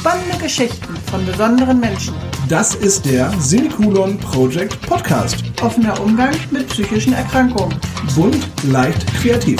[0.00, 2.14] Spannende Geschichten von besonderen Menschen.
[2.48, 5.42] Das ist der Semikolon Project Podcast.
[5.60, 7.76] Offener Umgang mit psychischen Erkrankungen.
[8.14, 9.58] Bunt, leicht, kreativ.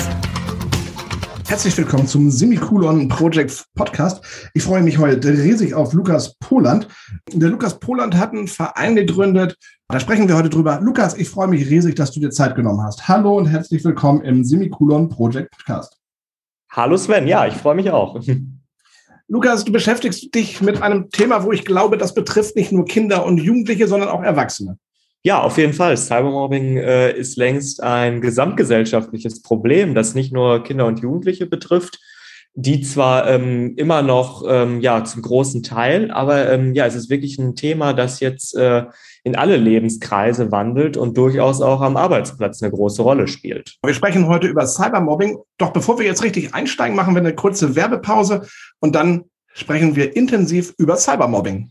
[1.48, 4.24] Herzlich willkommen zum Semikolon Project Podcast.
[4.54, 6.86] Ich freue mich heute riesig auf Lukas Poland.
[7.32, 9.56] Der Lukas Poland hat einen Verein gegründet.
[9.88, 10.78] Da sprechen wir heute drüber.
[10.80, 13.08] Lukas, ich freue mich riesig, dass du dir Zeit genommen hast.
[13.08, 15.96] Hallo und herzlich willkommen im Semikolon Project Podcast.
[16.70, 18.20] Hallo Sven, ja, ich freue mich auch.
[19.30, 23.26] Lukas, du beschäftigst dich mit einem Thema, wo ich glaube, das betrifft nicht nur Kinder
[23.26, 24.78] und Jugendliche, sondern auch Erwachsene.
[25.22, 25.96] Ja, auf jeden Fall.
[25.96, 32.00] Cybermobbing äh, ist längst ein gesamtgesellschaftliches Problem, das nicht nur Kinder und Jugendliche betrifft,
[32.60, 37.08] die zwar ähm, immer noch ähm, ja zum großen Teil, aber ähm, ja, es ist
[37.08, 38.84] wirklich ein Thema, das jetzt äh,
[39.22, 43.76] in alle Lebenskreise wandelt und durchaus auch am Arbeitsplatz eine große Rolle spielt.
[43.84, 45.38] Wir sprechen heute über Cybermobbing.
[45.58, 48.48] Doch bevor wir jetzt richtig einsteigen, machen wir eine kurze Werbepause
[48.80, 51.70] und dann sprechen wir intensiv über Cybermobbing.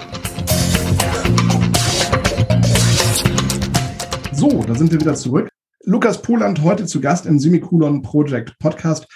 [4.31, 5.49] So, da sind wir wieder zurück.
[5.83, 9.07] Lukas Poland heute zu Gast im Semikolon Project Podcast.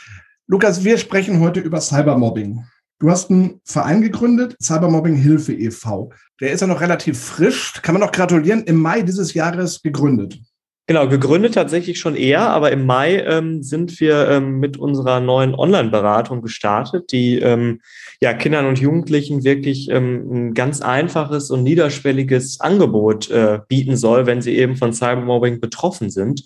[0.48, 2.66] Lukas, wir sprechen heute über Cybermobbing.
[3.00, 6.12] Du hast einen Verein gegründet, Cybermobbing Hilfe e.V.
[6.42, 10.38] Der ist ja noch relativ frisch, kann man noch gratulieren, im Mai dieses Jahres gegründet.
[10.86, 15.56] Genau, gegründet tatsächlich schon eher, aber im Mai ähm, sind wir ähm, mit unserer neuen
[15.56, 17.80] Online-Beratung gestartet, die ähm,
[18.22, 24.26] ja Kindern und Jugendlichen wirklich ähm, ein ganz einfaches und niederschwelliges Angebot äh, bieten soll,
[24.26, 26.44] wenn sie eben von Cybermobbing betroffen sind.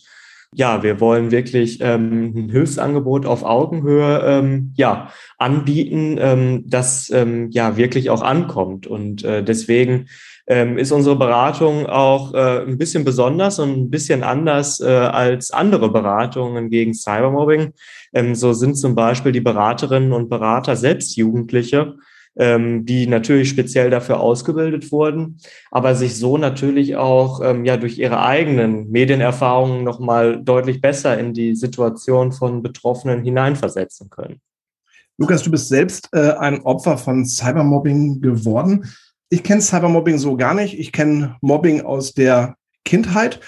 [0.53, 5.09] Ja, wir wollen wirklich ähm, ein Hilfsangebot auf Augenhöhe ähm, ja
[5.39, 10.07] anbieten, das ja wirklich auch ankommt und äh, deswegen
[10.47, 15.51] ähm, ist unsere Beratung auch äh, ein bisschen besonders und ein bisschen anders äh, als
[15.51, 17.73] andere Beratungen gegen Cybermobbing.
[18.13, 21.95] Ähm, so sind zum Beispiel die Beraterinnen und Berater selbst Jugendliche,
[22.37, 25.37] ähm, die natürlich speziell dafür ausgebildet wurden,
[25.69, 31.33] aber sich so natürlich auch ähm, ja durch ihre eigenen Medienerfahrungen nochmal deutlich besser in
[31.33, 34.39] die Situation von Betroffenen hineinversetzen können.
[35.17, 38.85] Lukas, du bist selbst äh, ein Opfer von Cybermobbing geworden
[39.29, 40.79] ich kenne Cybermobbing so gar nicht.
[40.79, 42.55] Ich kenne Mobbing aus der
[42.85, 43.39] Kindheit.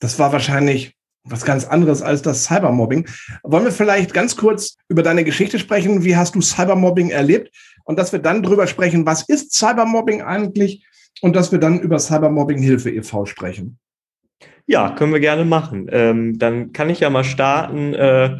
[0.00, 3.06] Das war wahrscheinlich was ganz anderes als das Cybermobbing.
[3.42, 6.04] Wollen wir vielleicht ganz kurz über deine Geschichte sprechen?
[6.04, 7.54] Wie hast du Cybermobbing erlebt?
[7.84, 10.84] Und dass wir dann drüber sprechen, was ist Cybermobbing eigentlich?
[11.20, 13.26] Und dass wir dann über Cybermobbing Hilfe e.V.
[13.26, 13.78] sprechen.
[14.66, 15.88] Ja, können wir gerne machen.
[15.90, 18.36] Ähm, dann kann ich ja mal starten äh,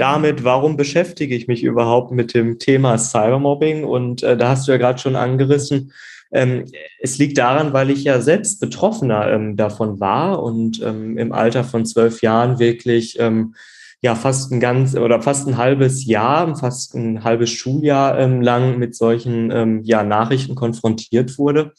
[0.00, 3.84] damit, warum beschäftige ich mich überhaupt mit dem Thema Cybermobbing?
[3.84, 5.92] Und äh, da hast du ja gerade schon angerissen,
[6.32, 6.64] ähm,
[7.00, 11.64] es liegt daran, weil ich ja selbst Betroffener ähm, davon war und ähm, im Alter
[11.64, 13.54] von zwölf Jahren wirklich ähm,
[14.00, 18.78] ja fast ein ganz oder fast ein halbes Jahr, fast ein halbes Schuljahr ähm, lang
[18.78, 21.72] mit solchen ähm, ja Nachrichten konfrontiert wurde.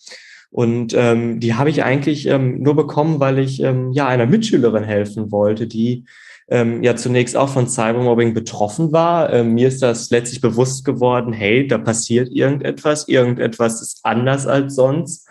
[0.54, 6.04] Und die habe ich eigentlich nur bekommen, weil ich ja einer Mitschülerin helfen wollte, die
[6.50, 9.32] ähm, ja zunächst auch von Cybermobbing betroffen war.
[9.32, 14.76] Ähm, mir ist das letztlich bewusst geworden, hey, da passiert irgendetwas, irgendetwas ist anders als
[14.76, 15.28] sonst.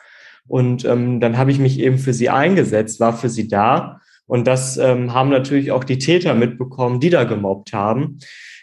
[0.47, 4.01] Und ähm, dann habe ich mich eben für sie eingesetzt, war für sie da.
[4.27, 8.19] Und das ähm, haben natürlich auch die Täter mitbekommen, die da gemobbt haben.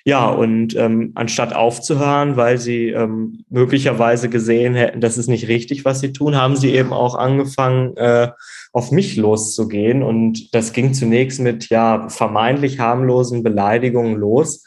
[0.07, 5.83] Ja, und ähm, anstatt aufzuhören, weil sie ähm, möglicherweise gesehen hätten, das ist nicht richtig,
[5.83, 8.29] was sie tun, haben sie eben auch angefangen, äh,
[8.77, 10.03] auf mich loszugehen.
[10.03, 14.63] Und das ging zunächst mit ja vermeintlich harmlosen Beleidigungen los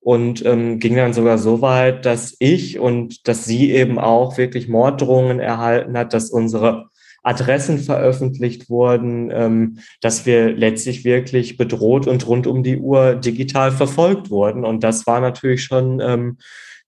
[0.00, 4.66] und ähm, ging dann sogar so weit, dass ich und dass sie eben auch wirklich
[4.66, 6.88] Morddrohungen erhalten hat, dass unsere
[7.22, 13.72] Adressen veröffentlicht wurden, ähm, dass wir letztlich wirklich bedroht und rund um die Uhr digital
[13.72, 14.64] verfolgt wurden.
[14.64, 16.38] Und das war natürlich schon ähm,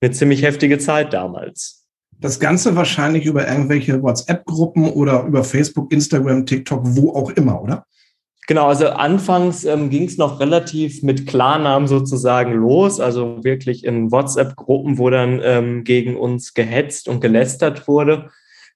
[0.00, 1.81] eine ziemlich heftige Zeit damals.
[2.22, 7.84] Das Ganze wahrscheinlich über irgendwelche WhatsApp-Gruppen oder über Facebook, Instagram, TikTok, wo auch immer, oder?
[8.46, 14.12] Genau, also anfangs ähm, ging es noch relativ mit Klarnamen sozusagen los, also wirklich in
[14.12, 18.30] WhatsApp-Gruppen, wo dann ähm, gegen uns gehetzt und gelästert wurde.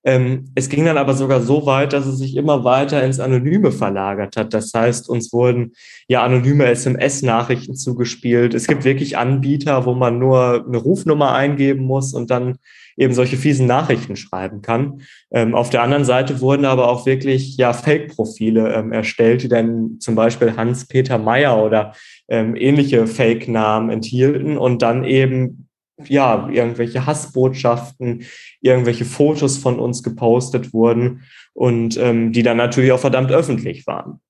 [0.07, 3.73] Ähm, es ging dann aber sogar so weit, dass es sich immer weiter ins Anonyme
[3.73, 4.55] verlagert hat.
[4.55, 5.73] Das heißt, uns wurden
[6.07, 8.55] ja anonyme SMS-Nachrichten zugespielt.
[8.55, 12.59] Es gibt wirklich Anbieter, wo man nur eine Rufnummer eingeben muss und dann
[12.97, 15.03] eben solche fiesen Nachrichten schreiben kann.
[15.33, 19.99] Ähm, auf der anderen Seite wurden aber auch wirklich ja Fake-Profile ähm, erstellt, die dann
[19.99, 21.95] zum Beispiel Hans-Peter Meyer oder
[22.29, 25.66] ähm, ähnliche Fake-Namen enthielten und dann eben
[26.05, 28.25] ja, irgendwelche Hassbotschaften,
[28.61, 31.23] irgendwelche Fotos von uns gepostet wurden
[31.55, 34.21] und ähm, die dann natürlich auch verdammt öffentlich waren.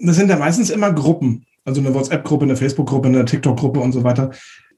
[0.00, 4.04] Das sind ja meistens immer Gruppen, also eine WhatsApp-Gruppe, eine Facebook-Gruppe, eine TikTok-Gruppe und so
[4.04, 4.30] weiter.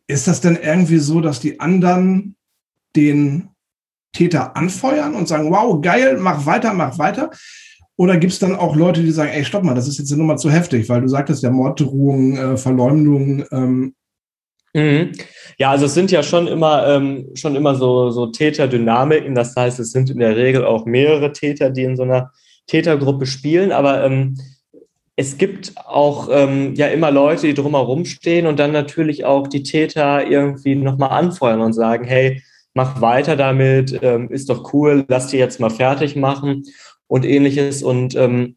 [0.06, 2.36] Ist das denn irgendwie so, dass die anderen
[2.96, 3.48] den
[4.12, 7.30] Täter anfeuern und sagen, wow, geil, mach weiter, mach weiter?
[7.96, 10.20] Oder gibt es dann auch Leute, die sagen, ey, stopp mal, das ist jetzt eine
[10.20, 13.94] Nummer zu heftig, weil du sagtest ja Morddrohungen, äh, Verleumdung, ähm,
[14.72, 15.12] Mhm.
[15.58, 19.34] Ja, also es sind ja schon immer, ähm, schon immer so, so Täterdynamiken.
[19.34, 22.32] Das heißt, es sind in der Regel auch mehrere Täter, die in so einer
[22.66, 23.72] Tätergruppe spielen.
[23.72, 24.36] Aber ähm,
[25.16, 29.62] es gibt auch ähm, ja immer Leute, die drumherum stehen und dann natürlich auch die
[29.62, 32.42] Täter irgendwie nochmal anfeuern und sagen, hey,
[32.72, 36.64] mach weiter damit, ähm, ist doch cool, lass die jetzt mal fertig machen
[37.08, 37.82] und ähnliches.
[37.82, 38.56] Und ähm,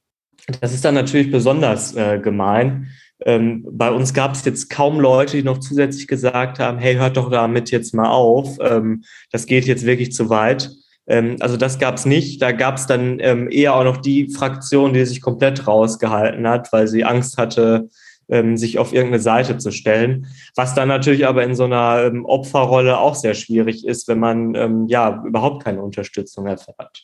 [0.62, 2.88] das ist dann natürlich besonders äh, gemein
[3.26, 7.18] ähm, bei uns gab es jetzt kaum Leute, die noch zusätzlich gesagt haben, hey, hört
[7.18, 10.72] doch damit jetzt mal auf, ähm, das geht jetzt wirklich zu weit.
[11.08, 12.42] Ähm, also das gab es nicht.
[12.42, 16.72] Da gab es dann ähm, eher auch noch die Fraktion, die sich komplett rausgehalten hat,
[16.74, 17.90] weil sie Angst hatte,
[18.28, 20.28] ähm, sich auf irgendeine Seite zu stellen.
[20.56, 24.88] Was dann natürlich aber in so einer ähm, Opferrolle auch sehr schwierig ist, wenn man
[24.88, 27.04] ja überhaupt keine Unterstützung erfährt.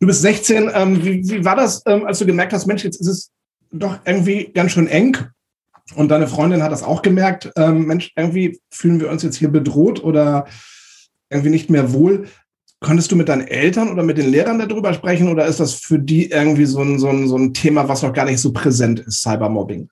[0.00, 0.66] Du bist 16.
[1.02, 3.30] wie, wie war das, als du gemerkt hast, Mensch, jetzt ist es
[3.70, 5.16] doch irgendwie ganz schön eng
[5.94, 7.50] und deine Freundin hat das auch gemerkt.
[7.56, 10.46] Ähm, Mensch, irgendwie fühlen wir uns jetzt hier bedroht oder
[11.30, 12.28] irgendwie nicht mehr wohl.
[12.80, 15.98] Konntest du mit deinen Eltern oder mit den Lehrern darüber sprechen oder ist das für
[15.98, 19.00] die irgendwie so ein, so ein, so ein Thema, was noch gar nicht so präsent
[19.00, 19.90] ist, Cybermobbing?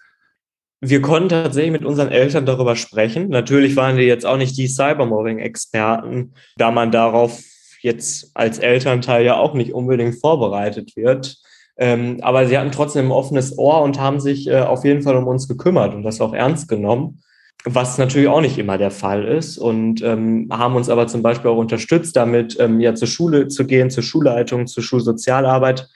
[0.81, 3.29] Wir konnten tatsächlich mit unseren Eltern darüber sprechen.
[3.29, 7.41] Natürlich waren wir jetzt auch nicht die Cybermobbing-Experten, da man darauf
[7.83, 11.37] jetzt als Elternteil ja auch nicht unbedingt vorbereitet wird.
[11.78, 15.16] Ähm, aber sie hatten trotzdem ein offenes Ohr und haben sich äh, auf jeden Fall
[15.16, 17.22] um uns gekümmert und das auch ernst genommen,
[17.64, 21.50] was natürlich auch nicht immer der Fall ist und ähm, haben uns aber zum Beispiel
[21.50, 25.88] auch unterstützt, damit ähm, ja zur Schule zu gehen, zur Schulleitung, zur Schulsozialarbeit.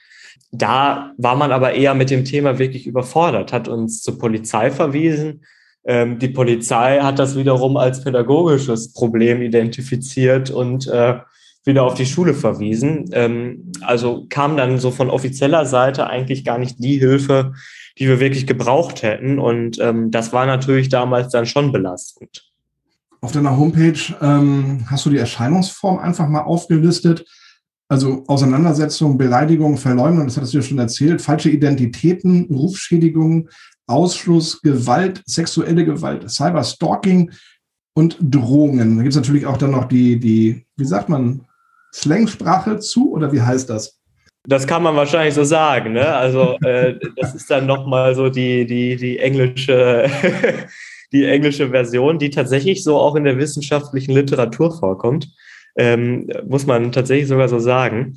[0.51, 5.43] Da war man aber eher mit dem Thema wirklich überfordert, hat uns zur Polizei verwiesen.
[5.85, 11.15] Ähm, die Polizei hat das wiederum als pädagogisches Problem identifiziert und äh,
[11.65, 13.09] wieder auf die Schule verwiesen.
[13.13, 17.53] Ähm, also kam dann so von offizieller Seite eigentlich gar nicht die Hilfe,
[17.97, 19.39] die wir wirklich gebraucht hätten.
[19.39, 22.49] Und ähm, das war natürlich damals dann schon belastend.
[23.21, 27.25] Auf deiner Homepage ähm, hast du die Erscheinungsform einfach mal aufgelistet.
[27.87, 33.49] Also Auseinandersetzung, Beleidigung, Verleumdung, das hattest du ja schon erzählt, falsche Identitäten, Rufschädigung,
[33.87, 37.31] Ausschluss, Gewalt, sexuelle Gewalt, Cyberstalking
[37.93, 38.97] und Drohungen.
[38.97, 41.45] Da gibt es natürlich auch dann noch die, die, wie sagt man,
[41.93, 43.99] Slangsprache zu oder wie heißt das?
[44.45, 45.93] Das kann man wahrscheinlich so sagen.
[45.93, 46.05] Ne?
[46.05, 50.09] Also äh, das ist dann nochmal so die, die, die englische,
[51.13, 55.29] die englische Version, die tatsächlich so auch in der wissenschaftlichen Literatur vorkommt.
[55.75, 58.15] Ähm, muss man tatsächlich sogar so sagen.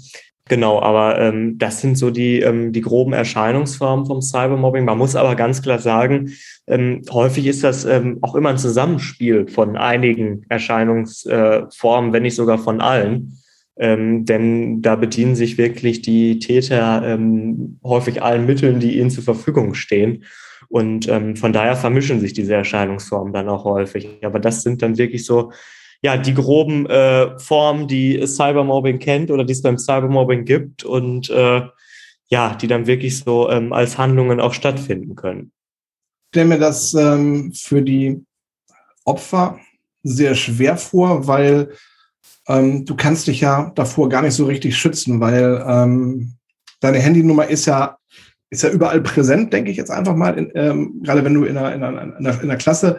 [0.48, 4.84] Genau, aber ähm, das sind so die, ähm, die groben Erscheinungsformen vom Cybermobbing.
[4.84, 6.32] Man muss aber ganz klar sagen,
[6.68, 12.36] ähm, häufig ist das ähm, auch immer ein Zusammenspiel von einigen Erscheinungsformen, äh, wenn nicht
[12.36, 13.38] sogar von allen.
[13.78, 19.24] Ähm, denn da bedienen sich wirklich die Täter ähm, häufig allen Mitteln, die ihnen zur
[19.24, 20.24] Verfügung stehen.
[20.68, 24.08] Und ähm, von daher vermischen sich diese Erscheinungsformen dann auch häufig.
[24.24, 25.52] Aber das sind dann wirklich so,
[26.02, 31.28] ja, die groben äh, Formen, die Cybermobbing kennt oder die es beim Cybermobbing gibt und
[31.30, 31.62] äh,
[32.28, 35.52] ja, die dann wirklich so ähm, als Handlungen auch stattfinden können.
[36.24, 38.24] Ich stelle mir das ähm, für die
[39.04, 39.60] Opfer
[40.02, 41.72] sehr schwer vor, weil
[42.48, 46.34] ähm, du kannst dich ja davor gar nicht so richtig schützen, weil ähm,
[46.80, 47.98] deine Handynummer ist ja,
[48.50, 51.56] ist ja überall präsent, denke ich jetzt einfach mal, in, ähm, gerade wenn du in
[51.56, 52.98] einer, in, einer, in, einer, in einer Klasse,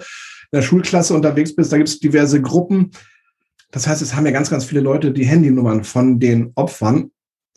[0.51, 2.92] in der Schulklasse unterwegs bist, da gibt es diverse Gruppen.
[3.72, 7.12] Das heißt, es haben ja ganz, ganz viele Leute die Handynummern von den Opfern.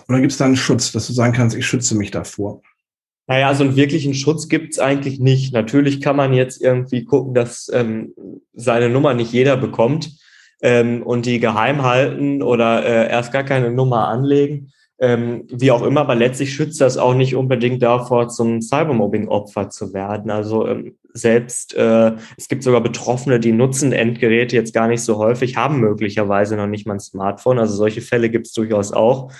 [0.06, 2.62] Und dann gibt es da einen Schutz, dass du sagen kannst, ich schütze mich davor.
[3.28, 5.52] Naja, so einen wirklichen Schutz gibt es eigentlich nicht.
[5.52, 8.12] Natürlich kann man jetzt irgendwie gucken, dass ähm,
[8.54, 10.18] seine Nummer nicht jeder bekommt
[10.62, 14.72] ähm, und die geheim halten oder äh, erst gar keine Nummer anlegen.
[15.02, 19.94] Ähm, wie auch immer, aber letztlich schützt das auch nicht unbedingt davor, zum Cybermobbing-Opfer zu
[19.94, 20.30] werden.
[20.30, 25.16] Also ähm, selbst, äh, es gibt sogar Betroffene, die nutzen Endgeräte jetzt gar nicht so
[25.16, 27.58] häufig, haben möglicherweise noch nicht mal ein Smartphone.
[27.58, 29.32] Also solche Fälle gibt es durchaus auch.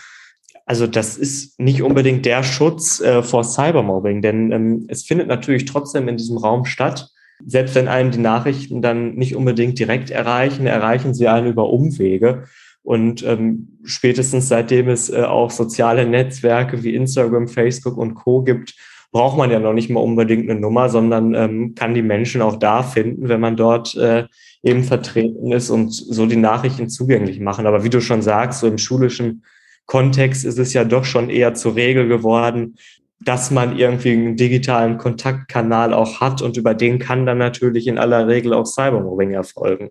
[0.64, 5.66] also das ist nicht unbedingt der Schutz äh, vor Cybermobbing, denn ähm, es findet natürlich
[5.66, 7.10] trotzdem in diesem Raum statt.
[7.46, 12.44] Selbst wenn einen die Nachrichten dann nicht unbedingt direkt erreichen, erreichen sie einen über Umwege.
[12.82, 18.74] Und ähm, spätestens seitdem es äh, auch soziale Netzwerke wie Instagram, Facebook und Co gibt,
[19.12, 22.56] braucht man ja noch nicht mal unbedingt eine Nummer, sondern ähm, kann die Menschen auch
[22.56, 24.24] da finden, wenn man dort äh,
[24.62, 27.66] eben vertreten ist und so die Nachrichten zugänglich machen.
[27.66, 29.44] Aber wie du schon sagst, so im schulischen
[29.86, 32.76] Kontext ist es ja doch schon eher zur Regel geworden,
[33.20, 37.98] dass man irgendwie einen digitalen Kontaktkanal auch hat und über den kann dann natürlich in
[37.98, 39.90] aller Regel auch Cybermobbing erfolgen.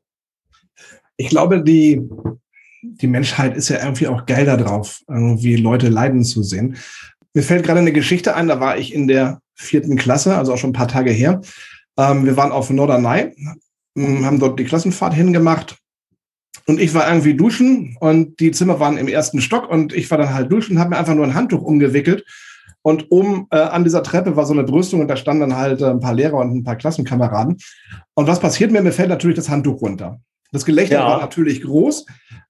[1.15, 2.01] Ich glaube, die,
[2.81, 6.77] die Menschheit ist ja irgendwie auch geil darauf, irgendwie Leute leiden zu sehen.
[7.33, 10.57] Mir fällt gerade eine Geschichte ein, da war ich in der vierten Klasse, also auch
[10.57, 11.41] schon ein paar Tage her.
[11.97, 13.35] Ähm, wir waren auf Norderney,
[13.95, 15.77] hm, haben dort die Klassenfahrt hingemacht
[16.65, 20.17] und ich war irgendwie duschen und die Zimmer waren im ersten Stock und ich war
[20.17, 22.25] dann halt duschen, habe mir einfach nur ein Handtuch umgewickelt
[22.81, 25.81] und oben äh, an dieser Treppe war so eine Brüstung und da standen dann halt
[25.81, 27.57] äh, ein paar Lehrer und ein paar Klassenkameraden.
[28.13, 28.81] Und was passiert mir?
[28.81, 30.19] Mir fällt natürlich das Handtuch runter.
[30.51, 31.05] Das Gelächter ja.
[31.05, 32.05] war natürlich groß.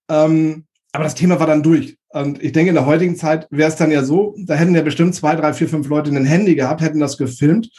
[0.10, 1.98] Ähm, aber das Thema war dann durch.
[2.10, 4.82] Und ich denke, in der heutigen Zeit wäre es dann ja so, da hätten ja
[4.82, 7.70] bestimmt zwei, drei, vier, fünf Leute ein Handy gehabt, hätten das gefilmt,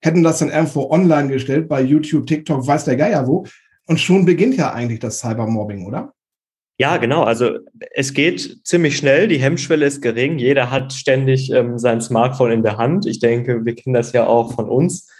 [0.00, 3.46] hätten das dann irgendwo online gestellt, bei YouTube, TikTok, weiß der Geier wo.
[3.86, 6.12] Und schon beginnt ja eigentlich das Cybermobbing, oder?
[6.78, 7.22] Ja, genau.
[7.22, 7.58] Also
[7.92, 9.28] es geht ziemlich schnell.
[9.28, 10.38] Die Hemmschwelle ist gering.
[10.38, 13.06] Jeder hat ständig ähm, sein Smartphone in der Hand.
[13.06, 15.10] Ich denke, wir kennen das ja auch von uns.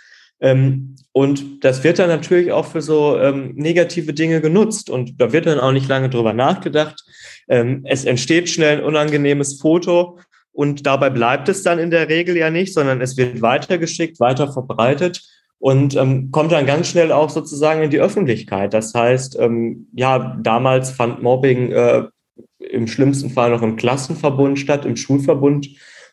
[0.41, 4.91] Ähm, und das wird dann natürlich auch für so ähm, negative Dinge genutzt.
[4.91, 7.03] Und da wird dann auch nicht lange drüber nachgedacht.
[7.49, 10.19] Ähm, es entsteht schnell ein unangenehmes Foto
[10.53, 14.53] und dabei bleibt es dann in der Regel ja nicht, sondern es wird weitergeschickt, weiter
[14.53, 15.23] verbreitet
[15.59, 18.75] und ähm, kommt dann ganz schnell auch sozusagen in die Öffentlichkeit.
[18.75, 22.05] Das heißt, ähm, ja, damals fand Mobbing äh,
[22.59, 25.69] im schlimmsten Fall noch im Klassenverbund statt, im Schulverbund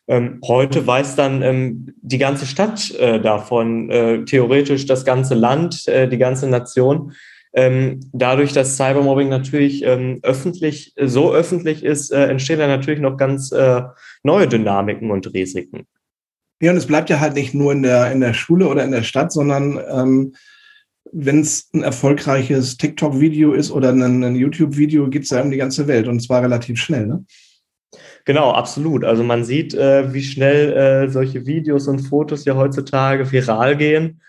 [0.06, 5.88] ähm, heute weiß dann ähm, die ganze Stadt äh, davon, äh, theoretisch das ganze Land,
[5.88, 7.12] äh, die ganze Nation.
[7.54, 13.16] Ähm, dadurch, dass Cybermobbing natürlich ähm, öffentlich, so öffentlich ist, äh, entstehen dann natürlich noch
[13.16, 13.82] ganz äh,
[14.24, 15.86] neue Dynamiken und Risiken.
[16.60, 18.92] Ja, und es bleibt ja halt nicht nur in der, in der Schule oder in
[18.92, 20.34] der Stadt, sondern ähm,
[21.12, 25.56] wenn es ein erfolgreiches TikTok-Video ist oder ein, ein YouTube-Video, gibt es ja um die
[25.56, 27.06] ganze Welt und zwar relativ schnell.
[27.06, 27.24] Ne?
[28.24, 29.04] Genau, absolut.
[29.04, 34.20] Also man sieht, äh, wie schnell äh, solche Videos und Fotos ja heutzutage viral gehen.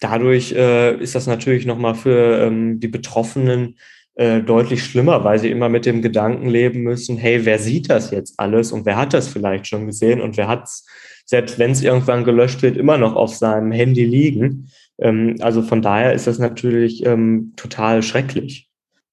[0.00, 3.76] Dadurch äh, ist das natürlich nochmal für ähm, die Betroffenen
[4.14, 8.10] äh, deutlich schlimmer, weil sie immer mit dem Gedanken leben müssen, hey, wer sieht das
[8.10, 10.86] jetzt alles und wer hat das vielleicht schon gesehen und wer hat es,
[11.28, 14.70] selbst wenn es irgendwann gelöscht wird, immer noch auf seinem Handy liegen.
[14.98, 18.70] Ähm, also von daher ist das natürlich ähm, total schrecklich.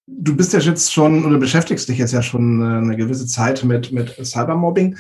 [0.08, 3.66] Du bist ja jetzt schon oder beschäftigst dich jetzt ja schon äh, eine gewisse Zeit
[3.66, 4.98] mit, mit Cybermobbing.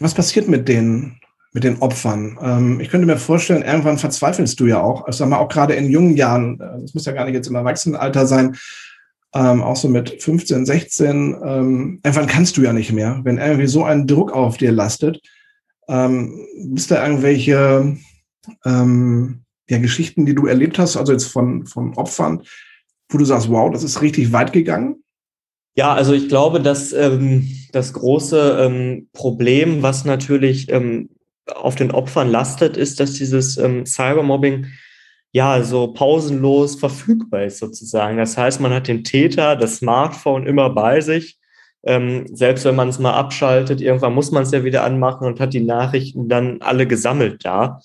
[0.00, 1.18] Was passiert mit den,
[1.54, 2.38] mit den Opfern?
[2.42, 5.06] Ähm, ich könnte mir vorstellen, irgendwann verzweifelst du ja auch.
[5.06, 7.48] Also sag mal, auch gerade in jungen Jahren, äh, das muss ja gar nicht jetzt
[7.48, 8.54] im Erwachsenenalter sein,
[9.34, 13.66] ähm, auch so mit 15, 16, ähm, irgendwann kannst du ja nicht mehr, wenn irgendwie
[13.66, 15.22] so ein Druck auf dir lastet.
[15.88, 17.96] Ähm, bist da irgendwelche
[18.64, 22.42] ähm, ja, Geschichten, die du erlebt hast, also jetzt von, von Opfern,
[23.08, 25.02] wo du sagst, wow, das ist richtig weit gegangen?
[25.74, 31.10] Ja, also ich glaube, dass ähm, das große ähm, Problem, was natürlich ähm,
[31.46, 34.66] auf den Opfern lastet, ist, dass dieses ähm, Cybermobbing
[35.32, 38.16] ja so pausenlos verfügbar ist sozusagen.
[38.16, 41.38] Das heißt, man hat den Täter, das Smartphone immer bei sich.
[41.84, 45.40] Ähm, selbst wenn man es mal abschaltet, irgendwann muss man es ja wieder anmachen und
[45.40, 47.80] hat die Nachrichten dann alle gesammelt da.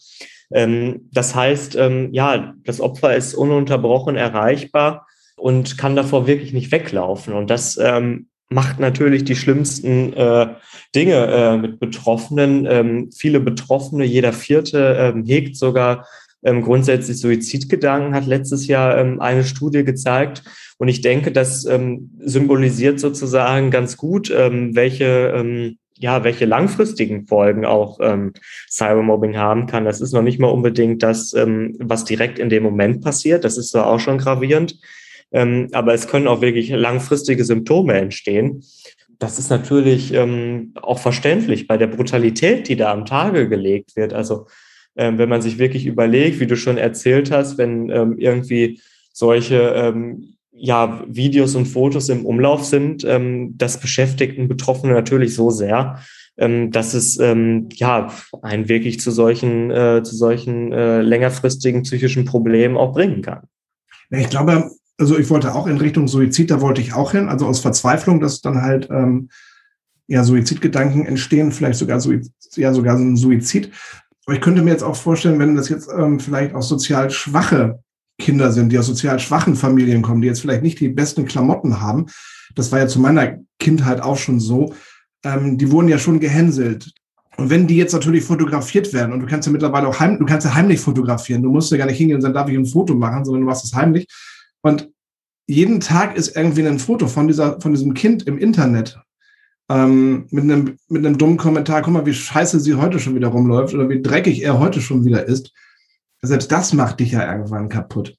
[0.52, 6.72] Ähm, das heißt, ähm, ja, das Opfer ist ununterbrochen erreichbar und kann davor wirklich nicht
[6.72, 7.34] weglaufen.
[7.34, 10.48] Und das ähm, macht natürlich die schlimmsten äh,
[10.96, 12.66] Dinge äh, mit Betroffenen.
[12.66, 16.08] Ähm, viele Betroffene, jeder Vierte ähm, hegt sogar
[16.44, 20.44] ähm, grundsätzlich Suizidgedanken, hat letztes Jahr ähm, eine Studie gezeigt.
[20.78, 27.28] Und ich denke, das ähm, symbolisiert sozusagen ganz gut, ähm, welche ähm, ja, welche langfristigen
[27.28, 28.34] Folgen auch ähm,
[28.70, 29.86] Cybermobbing haben kann.
[29.86, 33.46] Das ist noch nicht mal unbedingt das, was direkt in dem Moment passiert.
[33.46, 34.80] Das ist zwar auch schon gravierend.
[35.32, 38.64] Aber es können auch wirklich langfristige Symptome entstehen.
[39.20, 44.14] Das ist natürlich ähm, auch verständlich bei der Brutalität, die da am Tage gelegt wird.
[44.14, 44.48] Also
[44.96, 48.80] ähm, wenn man sich wirklich überlegt, wie du schon erzählt hast, wenn ähm, irgendwie
[49.12, 55.50] solche ähm, ja, Videos und Fotos im Umlauf sind, ähm, das beschäftigt Betroffene natürlich so
[55.50, 56.00] sehr,
[56.38, 62.26] ähm, dass es ähm, ja einen wirklich zu solchen, äh, zu solchen äh, längerfristigen psychischen
[62.26, 63.42] Problemen auch bringen kann.
[64.10, 67.48] Ich glaube, also ich wollte auch in Richtung Suizid, da wollte ich auch hin, also
[67.48, 69.30] aus Verzweiflung, dass dann halt ähm,
[70.08, 73.72] ja, Suizidgedanken entstehen, vielleicht sogar, Suizid, ja, sogar so ein Suizid.
[74.25, 77.84] Aber ich könnte mir jetzt auch vorstellen, wenn das jetzt ähm, vielleicht auch sozial schwache
[78.20, 81.82] Kinder sind, die aus sozial schwachen Familien kommen, die jetzt vielleicht nicht die besten Klamotten
[81.82, 82.06] haben.
[82.56, 84.74] Das war ja zu meiner Kindheit auch schon so.
[85.24, 86.94] Ähm, die wurden ja schon gehänselt.
[87.38, 90.25] Und wenn die jetzt natürlich fotografiert werden, und du kannst ja mittlerweile auch heim, du
[90.25, 92.65] kannst ja heimlich fotografieren, du musst ja gar nicht hingehen und sagen, darf ich ein
[92.65, 94.08] Foto machen, sondern du machst es heimlich.
[94.62, 94.89] Und
[95.48, 99.00] jeden Tag ist irgendwie ein Foto von dieser, von diesem Kind im Internet.
[99.70, 103.29] Ähm, mit einem, mit einem dummen Kommentar, guck mal, wie scheiße sie heute schon wieder
[103.29, 105.53] rumläuft oder wie dreckig er heute schon wieder ist.
[106.22, 108.15] Selbst das macht dich ja irgendwann kaputt.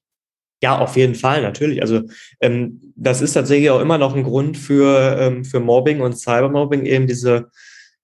[0.62, 1.82] Ja, auf jeden Fall, natürlich.
[1.82, 2.02] Also
[2.40, 6.86] ähm, das ist tatsächlich auch immer noch ein Grund für, ähm, für Mobbing und Cybermobbing,
[6.86, 7.50] eben diese,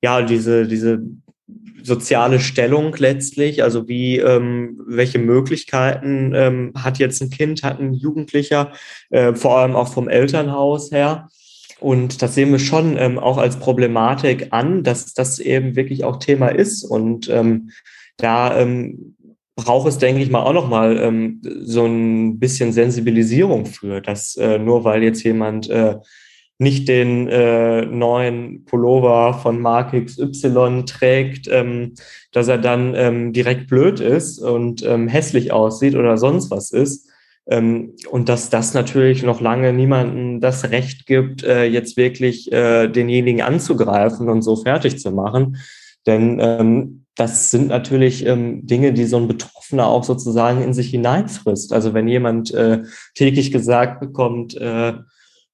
[0.02, 1.02] ja, diese, diese
[1.82, 7.94] soziale Stellung letztlich, also wie, ähm, welche Möglichkeiten ähm, hat jetzt ein Kind, hat ein
[7.94, 8.72] Jugendlicher,
[9.10, 11.28] äh, vor allem auch vom Elternhaus her.
[11.80, 16.18] Und das sehen wir schon ähm, auch als Problematik an, dass das eben wirklich auch
[16.18, 16.84] Thema ist.
[16.84, 17.70] Und ähm,
[18.16, 19.16] da ähm,
[19.56, 24.58] braucht es, denke ich mal, auch nochmal ähm, so ein bisschen Sensibilisierung für, dass äh,
[24.58, 25.96] nur weil jetzt jemand äh,
[26.58, 31.94] nicht den äh, neuen Pullover von Mark XY trägt, ähm,
[32.32, 37.09] dass er dann ähm, direkt blöd ist und ähm, hässlich aussieht oder sonst was ist.
[37.50, 42.86] Ähm, und dass das natürlich noch lange niemanden das Recht gibt, äh, jetzt wirklich äh,
[42.86, 45.56] denjenigen anzugreifen und so fertig zu machen.
[46.06, 50.90] Denn ähm, das sind natürlich ähm, Dinge, die so ein Betroffener auch sozusagen in sich
[50.90, 51.72] hineinfrisst.
[51.72, 52.82] Also wenn jemand äh,
[53.14, 54.58] täglich gesagt bekommt,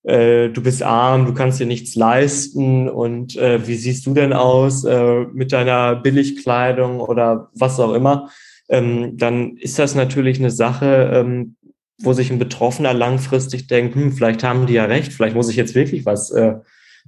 [0.09, 4.85] du bist arm, du kannst dir nichts leisten und äh, wie siehst du denn aus
[4.85, 8.29] äh, mit deiner Billigkleidung oder was auch immer,
[8.69, 11.56] ähm, dann ist das natürlich eine Sache, ähm,
[11.99, 15.57] wo sich ein Betroffener langfristig denkt, hm, vielleicht haben die ja recht, vielleicht muss ich
[15.57, 16.55] jetzt wirklich was äh,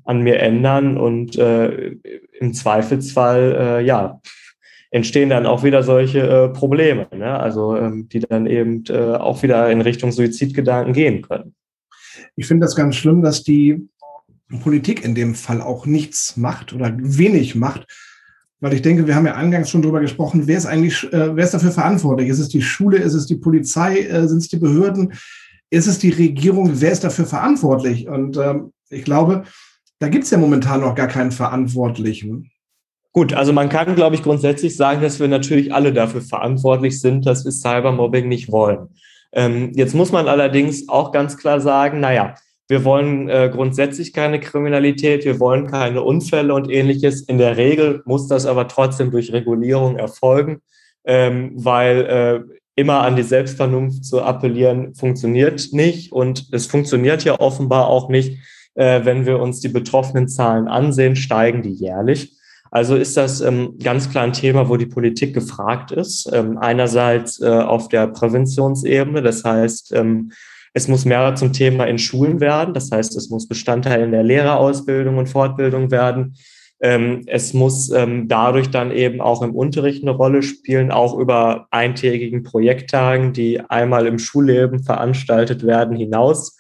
[0.05, 1.97] an mir ändern und äh,
[2.41, 4.21] im Zweifelsfall, äh, ja,
[4.91, 7.39] entstehen dann auch wieder solche äh, Probleme, ne?
[7.39, 11.55] also ähm, die dann eben äh, auch wieder in Richtung Suizidgedanken gehen können.
[12.37, 13.89] Ich finde das ganz schlimm, dass die
[14.63, 17.87] Politik in dem Fall auch nichts macht oder wenig macht,
[18.61, 21.45] weil ich denke, wir haben ja eingangs schon darüber gesprochen, wer ist eigentlich, äh, wer
[21.45, 22.29] ist dafür verantwortlich?
[22.29, 25.13] Ist es die Schule, ist es die Polizei, äh, sind es die Behörden,
[25.71, 28.09] ist es die Regierung, wer ist dafür verantwortlich?
[28.09, 29.45] Und ähm, ich glaube,
[29.99, 32.51] da gibt es ja momentan noch gar keinen Verantwortlichen.
[33.13, 37.27] Gut, also man kann, glaube ich, grundsätzlich sagen, dass wir natürlich alle dafür verantwortlich sind,
[37.27, 38.89] dass wir Cybermobbing nicht wollen.
[39.33, 42.35] Ähm, jetzt muss man allerdings auch ganz klar sagen, naja,
[42.69, 47.23] wir wollen äh, grundsätzlich keine Kriminalität, wir wollen keine Unfälle und ähnliches.
[47.23, 50.61] In der Regel muss das aber trotzdem durch Regulierung erfolgen,
[51.05, 57.41] ähm, weil äh, immer an die Selbstvernunft zu appellieren funktioniert nicht und es funktioniert ja
[57.41, 58.39] offenbar auch nicht,
[58.75, 62.35] äh, wenn wir uns die betroffenen Zahlen ansehen, steigen die jährlich.
[62.71, 66.31] Also ist das ähm, ganz klar ein Thema, wo die Politik gefragt ist.
[66.33, 70.33] Ähm, einerseits äh, auf der Präventionsebene, das heißt, ähm,
[70.75, 74.23] es muss mehr zum Thema in Schulen werden, das heißt, es muss Bestandteil in der
[74.23, 76.35] Lehrerausbildung und Fortbildung werden.
[76.81, 81.67] Ähm, es muss ähm, dadurch dann eben auch im Unterricht eine Rolle spielen, auch über
[81.73, 86.59] eintägigen Projekttagen, die einmal im Schulleben veranstaltet werden, hinaus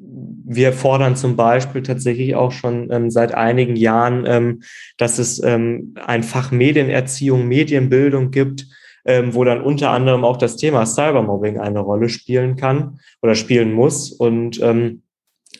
[0.00, 4.62] wir fordern zum Beispiel tatsächlich auch schon ähm, seit einigen Jahren, ähm,
[4.96, 8.66] dass es ähm, ein Fach Medienerziehung, Medienbildung gibt,
[9.04, 13.72] ähm, wo dann unter anderem auch das Thema Cybermobbing eine Rolle spielen kann oder spielen
[13.72, 14.12] muss.
[14.12, 15.02] Und ähm,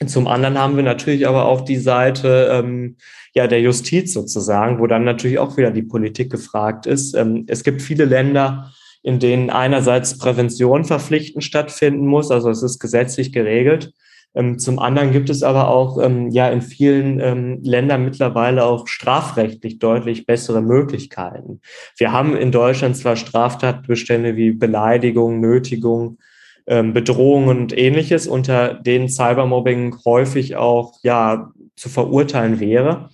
[0.07, 2.97] zum anderen haben wir natürlich aber auch die Seite ähm,
[3.35, 7.15] ja der Justiz sozusagen, wo dann natürlich auch wieder die Politik gefragt ist.
[7.15, 8.73] Ähm, es gibt viele Länder,
[9.03, 13.93] in denen einerseits Prävention verpflichtend stattfinden muss, also es ist gesetzlich geregelt.
[14.35, 18.87] Ähm, zum anderen gibt es aber auch ähm, ja in vielen ähm, Ländern mittlerweile auch
[18.87, 21.61] strafrechtlich deutlich bessere Möglichkeiten.
[21.97, 26.19] Wir haben in Deutschland zwar Straftatbestände wie Beleidigung, Nötigung,
[26.67, 33.09] Bedrohung und ähnliches, unter denen Cybermobbing häufig auch ja zu verurteilen wäre.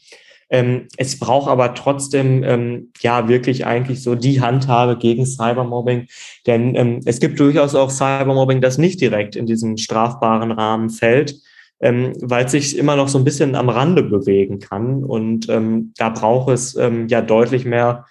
[0.48, 6.06] Ähm, es braucht aber trotzdem ähm, ja wirklich eigentlich so die Handhabe gegen Cybermobbing,
[6.46, 11.36] denn ähm, es gibt durchaus auch Cybermobbing, das nicht direkt in diesen strafbaren Rahmen fällt,
[11.80, 15.92] ähm, weil es sich immer noch so ein bisschen am Rande bewegen kann und ähm,
[15.96, 18.06] da braucht es ähm, ja deutlich mehr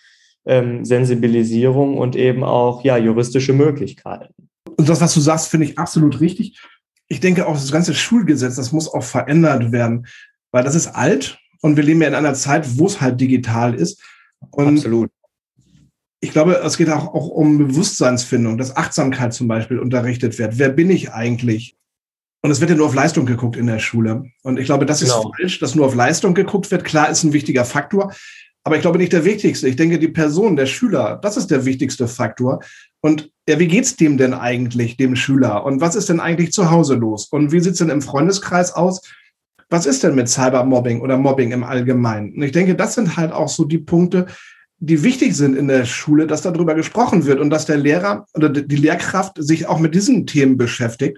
[0.48, 4.32] Sensibilisierung und eben auch ja juristische Möglichkeiten.
[4.78, 6.62] Und das, was du sagst, finde ich absolut richtig.
[7.08, 10.06] Ich denke auch, das ganze Schulgesetz, das muss auch verändert werden,
[10.52, 13.74] weil das ist alt und wir leben ja in einer Zeit, wo es halt digital
[13.74, 14.00] ist.
[14.52, 15.10] Und Absolut.
[16.20, 20.60] Ich glaube, es geht auch, auch um Bewusstseinsfindung, dass Achtsamkeit zum Beispiel unterrichtet wird.
[20.60, 21.76] Wer bin ich eigentlich?
[22.44, 24.26] Und es wird ja nur auf Leistung geguckt in der Schule.
[24.44, 25.32] Und ich glaube, das ist genau.
[25.36, 26.84] falsch, dass nur auf Leistung geguckt wird.
[26.84, 28.14] Klar, ist ein wichtiger Faktor.
[28.64, 29.68] Aber ich glaube nicht der wichtigste.
[29.68, 32.60] Ich denke, die Person, der Schüler, das ist der wichtigste Faktor.
[33.02, 35.66] Und ja, wie geht's dem denn eigentlich, dem Schüler?
[35.66, 37.26] Und was ist denn eigentlich zu Hause los?
[37.26, 39.02] Und wie sieht's denn im Freundeskreis aus?
[39.70, 42.34] Was ist denn mit Cybermobbing oder Mobbing im Allgemeinen?
[42.36, 44.28] Und ich denke, das sind halt auch so die Punkte,
[44.80, 48.50] die wichtig sind in der Schule, dass darüber gesprochen wird und dass der Lehrer oder
[48.50, 51.18] die Lehrkraft sich auch mit diesen Themen beschäftigt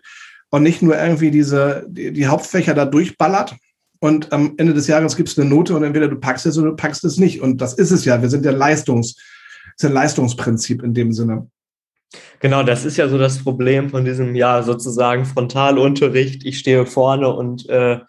[0.49, 3.55] und nicht nur irgendwie diese, die, Hauptfächer da durchballert.
[3.99, 6.69] Und am Ende des Jahres gibt es eine Note und entweder du packst es oder
[6.69, 7.41] du packst es nicht.
[7.41, 8.21] Und das ist es ja.
[8.21, 9.15] Wir sind ja Leistungs,
[9.75, 11.49] ist ein Leistungsprinzip in dem Sinne.
[12.39, 16.45] Genau, das ist ja so das Problem von diesem, ja, sozusagen Frontalunterricht.
[16.45, 17.99] Ich stehe vorne und äh,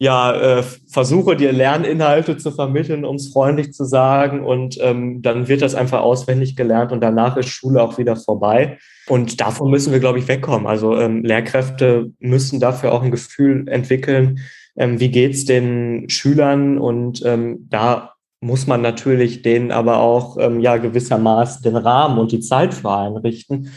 [0.00, 4.44] ja, äh, versuche dir Lerninhalte zu vermitteln, um es freundlich zu sagen.
[4.44, 8.78] Und ähm, dann wird das einfach auswendig gelernt und danach ist Schule auch wieder vorbei.
[9.08, 10.68] Und davon müssen wir, glaube ich, wegkommen.
[10.68, 14.38] Also ähm, Lehrkräfte müssen dafür auch ein Gefühl entwickeln,
[14.76, 16.78] ähm, wie geht's den Schülern.
[16.78, 22.30] Und ähm, da muss man natürlich denen aber auch ähm, ja gewissermaßen den Rahmen und
[22.30, 23.72] die Zeit für einrichten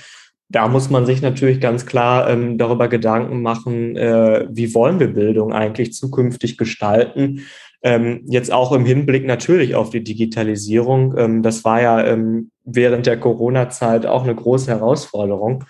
[0.51, 5.07] da muss man sich natürlich ganz klar ähm, darüber Gedanken machen, äh, wie wollen wir
[5.07, 7.41] Bildung eigentlich zukünftig gestalten.
[7.83, 11.15] Ähm, jetzt auch im Hinblick natürlich auf die Digitalisierung.
[11.17, 15.63] Ähm, das war ja ähm, während der Corona-Zeit auch eine große Herausforderung.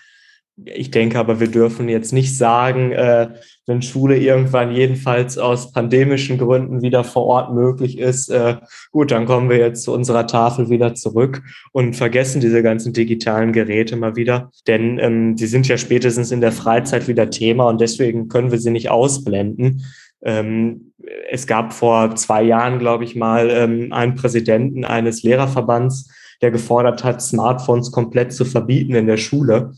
[0.66, 3.30] Ich denke aber, wir dürfen jetzt nicht sagen, äh,
[3.66, 8.58] wenn Schule irgendwann jedenfalls aus pandemischen Gründen wieder vor Ort möglich ist, äh,
[8.92, 13.54] gut, dann kommen wir jetzt zu unserer Tafel wieder zurück und vergessen diese ganzen digitalen
[13.54, 14.52] Geräte mal wieder.
[14.68, 18.60] Denn ähm, die sind ja spätestens in der Freizeit wieder Thema und deswegen können wir
[18.60, 19.84] sie nicht ausblenden.
[20.24, 20.94] Ähm,
[21.30, 26.10] es gab vor zwei Jahren, glaube ich mal, ähm, einen Präsidenten eines Lehrerverbands,
[26.42, 29.74] der gefordert hat, Smartphones komplett zu verbieten in der Schule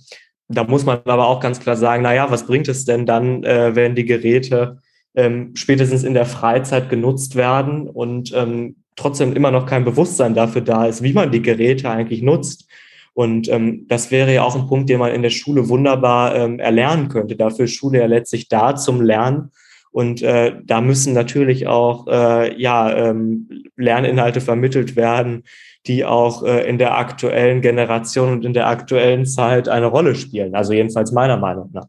[0.54, 3.76] da muss man aber auch ganz klar sagen, naja, was bringt es denn dann, äh,
[3.76, 4.80] wenn die Geräte
[5.16, 10.62] ähm, spätestens in der Freizeit genutzt werden und ähm, trotzdem immer noch kein Bewusstsein dafür
[10.62, 12.68] da ist, wie man die Geräte eigentlich nutzt.
[13.13, 16.60] Und ähm, das wäre ja auch ein Punkt, den man in der Schule wunderbar ähm,
[16.60, 17.36] erlernen könnte.
[17.36, 19.52] Dafür ist Schule ja letztlich da zum Lernen.
[19.92, 25.44] Und äh, da müssen natürlich auch äh, ja, ähm, Lerninhalte vermittelt werden,
[25.88, 30.56] die auch äh, in der aktuellen Generation und in der aktuellen Zeit eine Rolle spielen.
[30.56, 31.88] Also jedenfalls meiner Meinung nach.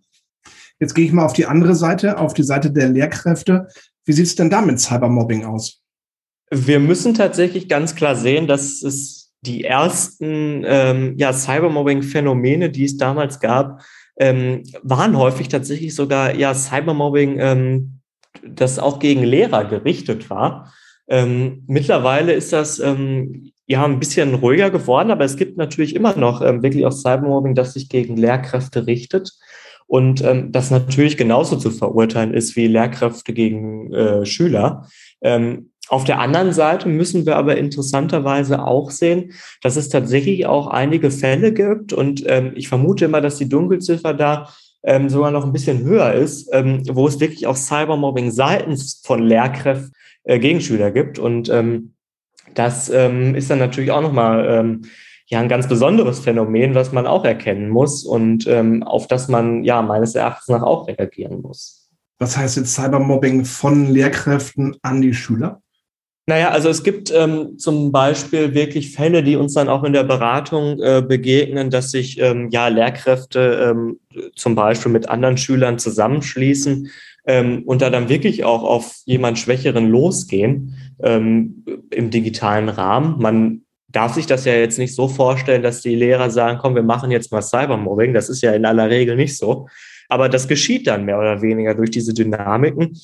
[0.80, 3.68] Jetzt gehe ich mal auf die andere Seite, auf die Seite der Lehrkräfte.
[4.04, 5.80] Wie sieht es denn da mit Cybermobbing aus?
[6.50, 12.96] Wir müssen tatsächlich ganz klar sehen, dass es die ersten ähm, ja, Cybermobbing-Phänomene, die es
[12.96, 13.83] damals gab,
[14.16, 18.00] ähm, waren häufig tatsächlich sogar ja Cybermobbing, ähm,
[18.46, 20.72] das auch gegen Lehrer gerichtet war.
[21.09, 26.16] Ähm, mittlerweile ist das ähm, ja ein bisschen ruhiger geworden, aber es gibt natürlich immer
[26.16, 29.33] noch ähm, wirklich auch Cybermobbing, das sich gegen Lehrkräfte richtet
[29.87, 34.87] und ähm, das natürlich genauso zu verurteilen ist wie Lehrkräfte gegen äh, Schüler.
[35.22, 40.66] Ähm, auf der anderen Seite müssen wir aber interessanterweise auch sehen, dass es tatsächlich auch
[40.66, 44.48] einige Fälle gibt und ähm, ich vermute immer, dass die Dunkelziffer da
[44.83, 49.22] ähm, sogar noch ein bisschen höher ist, ähm, wo es wirklich auch Cybermobbing seitens von
[49.22, 49.92] Lehrkräften
[50.24, 51.93] äh, gegen Schüler gibt und ähm,
[52.54, 54.82] das ähm, ist dann natürlich auch nochmal ähm,
[55.26, 59.64] ja ein ganz besonderes Phänomen, was man auch erkennen muss und ähm, auf das man
[59.64, 61.90] ja meines Erachtens nach auch reagieren muss.
[62.18, 65.60] Was heißt jetzt Cybermobbing von Lehrkräften an die Schüler?
[66.26, 70.04] Naja, also es gibt ähm, zum Beispiel wirklich Fälle, die uns dann auch in der
[70.04, 74.00] Beratung äh, begegnen, dass sich ähm, ja Lehrkräfte ähm,
[74.34, 76.90] zum Beispiel mit anderen Schülern zusammenschließen
[77.26, 83.20] ähm, und da dann wirklich auch auf jemand Schwächeren losgehen ähm, im digitalen Rahmen.
[83.20, 86.82] Man darf sich das ja jetzt nicht so vorstellen, dass die Lehrer sagen, komm, wir
[86.82, 88.12] machen jetzt mal Cybermobbing.
[88.12, 89.68] Das ist ja in aller Regel nicht so.
[90.08, 92.98] Aber das geschieht dann mehr oder weniger durch diese Dynamiken.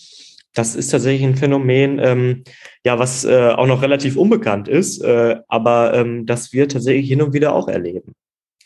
[0.52, 2.44] Das ist tatsächlich ein Phänomen, ähm,
[2.84, 7.22] ja, was äh, auch noch relativ unbekannt ist, äh, aber ähm, das wir tatsächlich hin
[7.22, 8.14] und wieder auch erleben.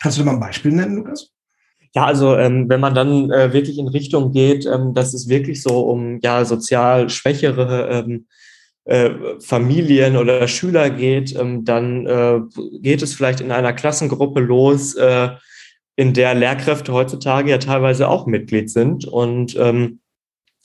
[0.01, 1.34] Kannst du mal ein Beispiel nennen, Lukas?
[1.95, 5.63] Ja, also ähm, wenn man dann äh, wirklich in Richtung geht, ähm, dass es wirklich
[5.63, 8.27] so um ja sozial schwächere ähm,
[8.85, 12.41] äh, Familien oder Schüler geht, ähm, dann äh,
[12.81, 15.31] geht es vielleicht in einer Klassengruppe los, äh,
[15.97, 20.01] in der Lehrkräfte heutzutage ja teilweise auch Mitglied sind und ähm,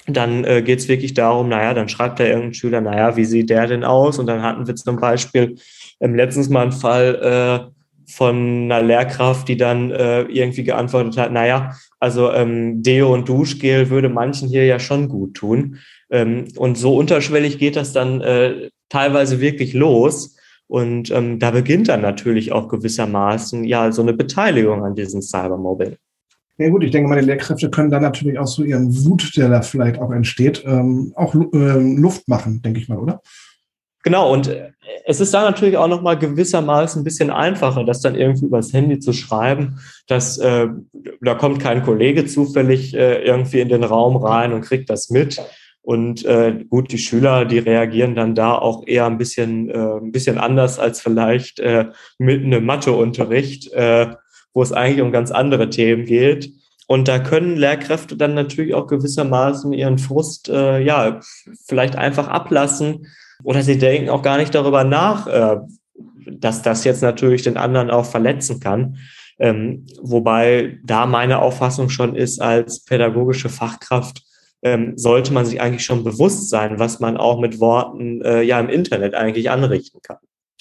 [0.07, 3.49] dann äh, geht es wirklich darum, naja, dann schreibt da irgendein Schüler, naja, wie sieht
[3.49, 4.17] der denn aus?
[4.17, 5.57] Und dann hatten wir zum Beispiel
[5.99, 7.78] ähm, letztens mal einen Fall, äh,
[8.09, 13.89] von einer Lehrkraft, die dann äh, irgendwie geantwortet hat, naja, also ähm, Deo und Duschgel
[13.89, 15.77] würde manchen hier ja schon gut tun.
[16.09, 20.37] Ähm, und so unterschwellig geht das dann äh, teilweise wirklich los.
[20.67, 25.95] Und ähm, da beginnt dann natürlich auch gewissermaßen ja so eine Beteiligung an diesem Cybermobbing.
[26.57, 29.61] Ja gut, ich denke, meine Lehrkräfte können dann natürlich auch so ihren Wut, der da
[29.61, 33.21] vielleicht auch entsteht, ähm, auch äh, Luft machen, denke ich mal, oder?
[34.03, 34.71] Genau, und äh,
[35.05, 38.99] es ist da natürlich auch nochmal gewissermaßen ein bisschen einfacher, das dann irgendwie übers Handy
[38.99, 40.67] zu schreiben, dass äh,
[41.21, 45.41] da kommt kein Kollege zufällig äh, irgendwie in den Raum rein und kriegt das mit.
[45.81, 50.11] Und äh, gut, die Schüler, die reagieren dann da auch eher ein bisschen, äh, ein
[50.11, 54.07] bisschen anders als vielleicht äh, mit einem Matheunterricht, äh,
[54.53, 56.51] wo es eigentlich um ganz andere Themen geht.
[56.87, 61.19] Und da können Lehrkräfte dann natürlich auch gewissermaßen ihren Frust äh, ja
[61.65, 63.07] vielleicht einfach ablassen
[63.43, 65.57] oder sie denken auch gar nicht darüber nach, äh,
[66.31, 68.97] dass das jetzt natürlich den anderen auch verletzen kann.
[69.39, 74.21] Ähm, wobei da meine Auffassung schon ist, als pädagogische Fachkraft
[74.61, 78.59] ähm, sollte man sich eigentlich schon bewusst sein, was man auch mit Worten äh, ja
[78.59, 80.17] im Internet eigentlich anrichten kann.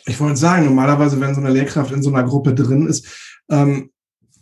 [0.06, 3.06] Ich wollte sagen, normalerweise, wenn so eine Lehrkraft in so einer Gruppe drin ist,
[3.50, 3.90] ähm,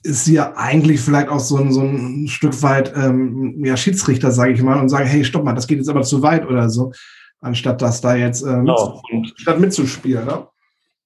[0.03, 4.31] ist sie ja eigentlich vielleicht auch so ein, so ein Stück weit ähm, ja, Schiedsrichter,
[4.31, 6.69] sage ich mal, und sagen, hey, stopp mal, das geht jetzt aber zu weit oder
[6.71, 6.93] so,
[7.41, 9.03] anstatt das da jetzt äh, genau.
[9.37, 10.27] statt mitzuspielen.
[10.27, 10.47] Ne?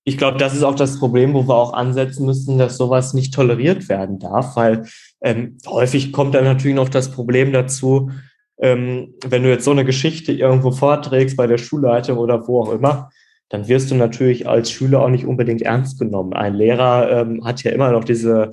[0.05, 3.35] Ich glaube, das ist auch das Problem, wo wir auch ansetzen müssen, dass sowas nicht
[3.35, 4.87] toleriert werden darf, weil
[5.23, 8.11] ähm, häufig kommt dann natürlich noch das Problem dazu,
[8.59, 12.73] ähm, wenn du jetzt so eine Geschichte irgendwo vorträgst bei der Schulleitung oder wo auch
[12.73, 13.11] immer,
[13.49, 16.33] dann wirst du natürlich als Schüler auch nicht unbedingt ernst genommen.
[16.33, 18.51] Ein Lehrer ähm, hat ja immer noch diese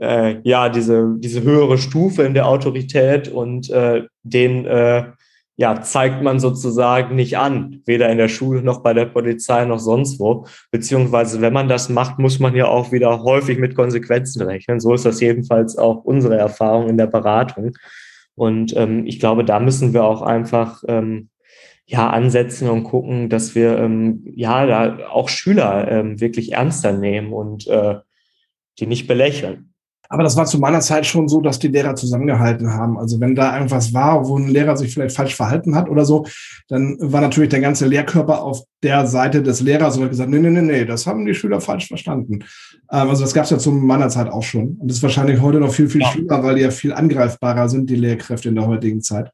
[0.00, 5.04] äh, ja, diese, diese höhere Stufe in der Autorität und äh, den äh,
[5.60, 9.80] ja, zeigt man sozusagen nicht an, weder in der Schule noch bei der Polizei noch
[9.80, 10.46] sonst wo.
[10.70, 14.78] Beziehungsweise, wenn man das macht, muss man ja auch wieder häufig mit Konsequenzen rechnen.
[14.78, 17.72] So ist das jedenfalls auch unsere Erfahrung in der Beratung.
[18.36, 21.28] Und ähm, ich glaube, da müssen wir auch einfach ähm,
[21.86, 27.32] ja ansetzen und gucken, dass wir ähm, ja da auch Schüler ähm, wirklich ernster nehmen
[27.32, 27.96] und äh,
[28.78, 29.67] die nicht belächeln.
[30.08, 32.98] Aber das war zu meiner Zeit schon so, dass die Lehrer zusammengehalten haben.
[32.98, 36.26] Also wenn da irgendwas war, wo ein Lehrer sich vielleicht falsch verhalten hat oder so,
[36.68, 40.38] dann war natürlich der ganze Lehrkörper auf der Seite des Lehrers und hat gesagt, nee,
[40.38, 42.40] nee, nee, nee, das haben die Schüler falsch verstanden.
[42.90, 44.78] Ähm, also das gab es ja zu meiner Zeit auch schon.
[44.78, 46.08] Und das ist wahrscheinlich heute noch viel, viel ja.
[46.08, 49.30] schlimmer, weil die ja viel angreifbarer sind, die Lehrkräfte in der heutigen Zeit.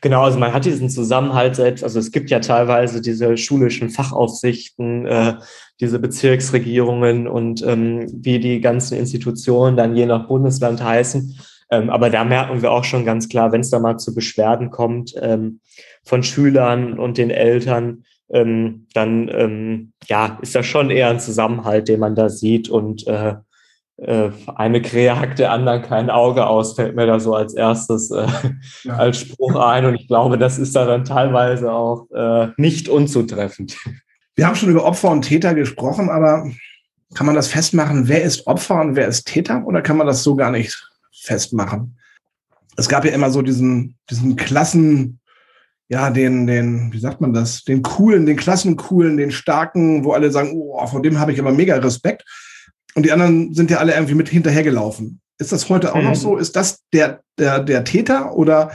[0.00, 5.06] Genau, also man hat diesen Zusammenhalt selbst, also es gibt ja teilweise diese schulischen Fachaufsichten,
[5.06, 5.34] äh,
[5.80, 11.38] diese Bezirksregierungen und ähm, wie die ganzen Institutionen dann je nach Bundesland heißen.
[11.70, 14.70] Ähm, aber da merken wir auch schon ganz klar, wenn es da mal zu Beschwerden
[14.70, 15.60] kommt ähm,
[16.04, 21.88] von Schülern und den Eltern, ähm, dann ähm, ja, ist das schon eher ein Zusammenhalt,
[21.88, 23.34] den man da sieht und äh,
[24.00, 28.10] äh, eine Krähe hackt der anderen kein Auge aus, fällt mir da so als erstes
[28.10, 28.26] äh,
[28.84, 28.96] ja.
[28.96, 29.84] als Spruch ein.
[29.84, 33.76] Und ich glaube, das ist da dann teilweise auch äh, nicht unzutreffend.
[34.34, 36.50] Wir haben schon über Opfer und Täter gesprochen, aber
[37.14, 39.66] kann man das festmachen, wer ist Opfer und wer ist Täter?
[39.66, 41.98] Oder kann man das so gar nicht festmachen?
[42.76, 45.20] Es gab ja immer so diesen, diesen Klassen,
[45.88, 50.30] ja, den, den, wie sagt man das, den coolen, den klassencoolen, den starken, wo alle
[50.30, 52.24] sagen, oh, vor dem habe ich aber mega Respekt.
[52.94, 55.20] Und die anderen sind ja alle irgendwie mit hinterhergelaufen.
[55.38, 56.08] Ist das heute auch mhm.
[56.08, 56.36] noch so?
[56.36, 58.72] Ist das der, der, der Täter oder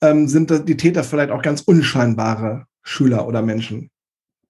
[0.00, 3.90] ähm, sind die Täter vielleicht auch ganz unscheinbare Schüler oder Menschen?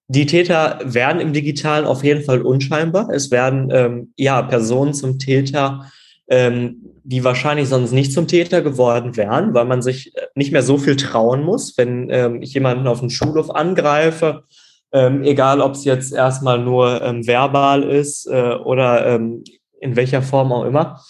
[0.09, 3.09] Die Täter werden im Digitalen auf jeden Fall unscheinbar.
[3.09, 5.91] Es werden ähm, ja Personen zum Täter,
[6.29, 10.77] ähm, die wahrscheinlich sonst nicht zum Täter geworden wären, weil man sich nicht mehr so
[10.77, 14.43] viel trauen muss, wenn ähm, ich jemanden auf dem Schulhof angreife
[14.91, 19.43] ähm, egal ob es jetzt erstmal nur ähm, verbal ist äh, oder ähm,
[19.79, 21.01] in welcher Form auch immer,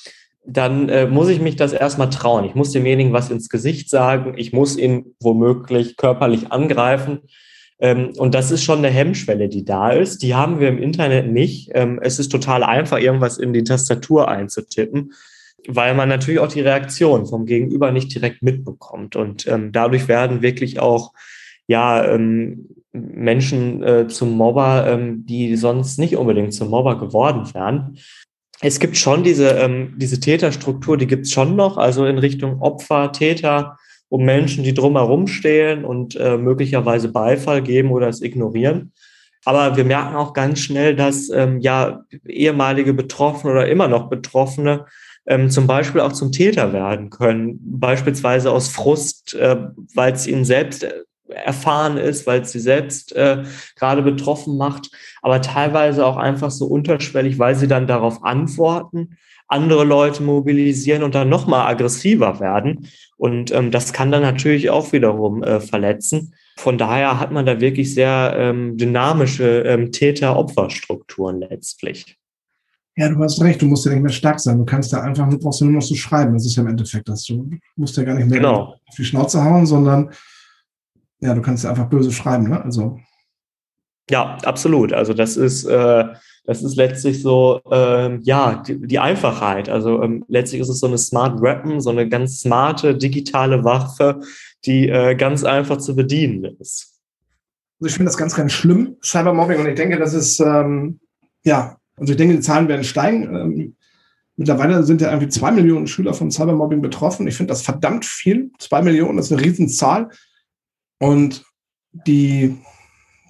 [0.45, 2.45] dann äh, muss ich mich das erstmal trauen.
[2.45, 7.21] Ich muss demjenigen was ins Gesicht sagen, ich muss ihn womöglich körperlich angreifen.
[7.79, 10.23] Ähm, und das ist schon eine Hemmschwelle, die da ist.
[10.23, 11.71] Die haben wir im Internet nicht.
[11.73, 15.13] Ähm, es ist total einfach, irgendwas in die Tastatur einzutippen
[15.67, 19.17] weil man natürlich auch die Reaktion vom Gegenüber nicht direkt mitbekommt.
[19.17, 21.11] Und ähm, dadurch werden wirklich auch
[21.67, 22.69] ja, ähm,
[23.13, 27.97] Menschen äh, zum Mobber, ähm, die sonst nicht unbedingt zum Mobber geworden wären.
[28.61, 32.61] Es gibt schon diese, ähm, diese Täterstruktur, die gibt es schon noch, also in Richtung
[32.61, 33.77] Opfer, Täter,
[34.09, 38.93] um Menschen, die drumherum stehen und äh, möglicherweise Beifall geben oder es ignorieren.
[39.45, 44.85] Aber wir merken auch ganz schnell, dass ähm, ja ehemalige Betroffene oder immer noch Betroffene
[45.27, 49.57] ähm, zum Beispiel auch zum Täter werden können, beispielsweise aus Frust, äh,
[49.93, 50.87] weil es ihnen selbst
[51.29, 53.43] erfahren ist, weil es sie selbst äh,
[53.75, 59.85] gerade betroffen macht, aber teilweise auch einfach so unterschwellig, weil sie dann darauf antworten, andere
[59.85, 62.87] Leute mobilisieren und dann nochmal aggressiver werden.
[63.17, 66.33] Und ähm, das kann dann natürlich auch wiederum äh, verletzen.
[66.57, 72.17] Von daher hat man da wirklich sehr ähm, dynamische ähm, Täter-Opfer-Strukturen letztlich.
[72.97, 74.57] Ja, du hast recht, du musst ja nicht mehr stark sein.
[74.57, 76.33] Du kannst da einfach, du brauchst nur noch so schreiben.
[76.33, 77.25] Das ist ja im Endeffekt das.
[77.25, 78.73] Du musst ja gar nicht mehr genau.
[78.87, 80.09] auf die Schnauze hauen, sondern
[81.19, 82.63] ja, du kannst ja einfach böse schreiben, ne?
[82.63, 82.99] Also.
[84.09, 84.93] Ja, absolut.
[84.93, 86.05] Also das ist, äh,
[86.45, 89.67] das ist letztlich so, äh, ja, die, die, Einfachheit.
[89.67, 94.21] Also ähm, letztlich ist es so eine Smart Weapon, so eine ganz smarte digitale Waffe,
[94.63, 96.97] die äh, ganz einfach zu bedienen ist.
[97.79, 99.59] Also ich finde das ganz, ganz schlimm, Cybermobbing.
[99.59, 100.99] Und ich denke, das ist, ähm,
[101.43, 103.35] ja, also ich denke, die Zahlen werden steigen.
[103.35, 103.75] Ähm,
[104.37, 107.27] mittlerweile sind ja irgendwie zwei Millionen Schüler von Cybermobbing betroffen.
[107.27, 108.51] Ich finde das verdammt viel.
[108.57, 110.09] Zwei Millionen, das ist eine Riesenzahl.
[110.99, 111.43] Und
[111.91, 112.57] die,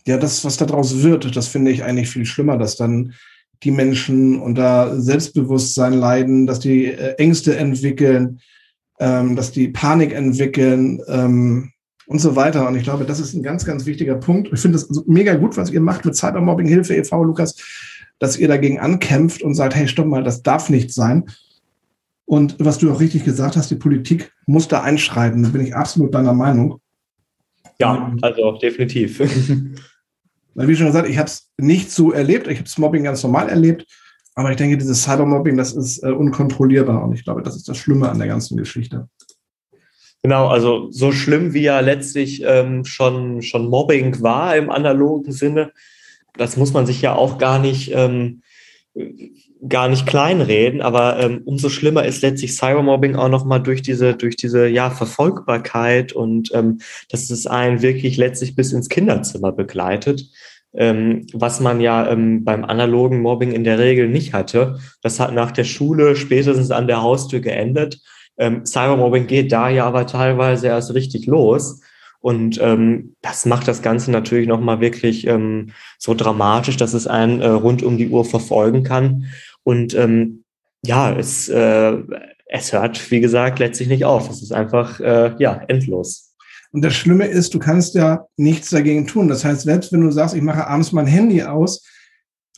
[0.05, 3.13] ja, das, was daraus wird, das finde ich eigentlich viel schlimmer, dass dann
[3.63, 8.39] die Menschen unter Selbstbewusstsein leiden, dass die äh, Ängste entwickeln,
[8.99, 11.71] ähm, dass die Panik entwickeln ähm,
[12.05, 12.67] und so weiter.
[12.67, 14.49] Und ich glaube, das ist ein ganz, ganz wichtiger Punkt.
[14.53, 17.55] Ich finde es mega gut, was ihr macht mit Cybermobbing Hilfe e.V., Lukas
[18.19, 21.25] dass ihr dagegen ankämpft und sagt, hey, stopp mal, das darf nicht sein.
[22.25, 25.43] Und was du auch richtig gesagt hast, die Politik muss da einschreiten.
[25.43, 26.81] Da bin ich absolut deiner Meinung.
[27.79, 29.19] Ja, also definitiv.
[29.19, 29.29] Weil,
[30.67, 32.47] wie schon gesagt, ich habe es nicht so erlebt.
[32.47, 33.85] Ich habe das Mobbing ganz normal erlebt.
[34.35, 37.03] Aber ich denke, dieses Cybermobbing, das ist äh, unkontrollierbar.
[37.03, 39.09] Und ich glaube, das ist das Schlimme an der ganzen Geschichte.
[40.23, 45.71] Genau, also so schlimm wie ja letztlich ähm, schon, schon Mobbing war im analogen Sinne,
[46.37, 48.41] das muss man sich ja auch gar nicht, ähm,
[49.67, 54.35] gar nicht kleinreden, aber ähm, umso schlimmer ist letztlich Cybermobbing auch nochmal durch diese, durch
[54.35, 60.29] diese ja, Verfolgbarkeit und ähm, dass es einen wirklich letztlich bis ins Kinderzimmer begleitet.
[60.73, 64.79] Ähm, was man ja ähm, beim analogen Mobbing in der Regel nicht hatte.
[65.01, 67.99] Das hat nach der Schule spätestens an der Haustür geendet.
[68.37, 71.81] Ähm, Cybermobbing geht da ja aber teilweise erst richtig los.
[72.19, 77.41] Und ähm, das macht das Ganze natürlich nochmal wirklich ähm, so dramatisch, dass es einen
[77.41, 79.25] äh, rund um die Uhr verfolgen kann.
[79.63, 80.43] Und ähm,
[80.85, 81.97] ja, es, äh,
[82.47, 84.29] es hört, wie gesagt, letztlich nicht auf.
[84.29, 86.35] Es ist einfach äh, ja endlos.
[86.71, 89.27] Und das Schlimme ist, du kannst ja nichts dagegen tun.
[89.27, 91.83] Das heißt, selbst wenn du sagst, ich mache abends mein Handy aus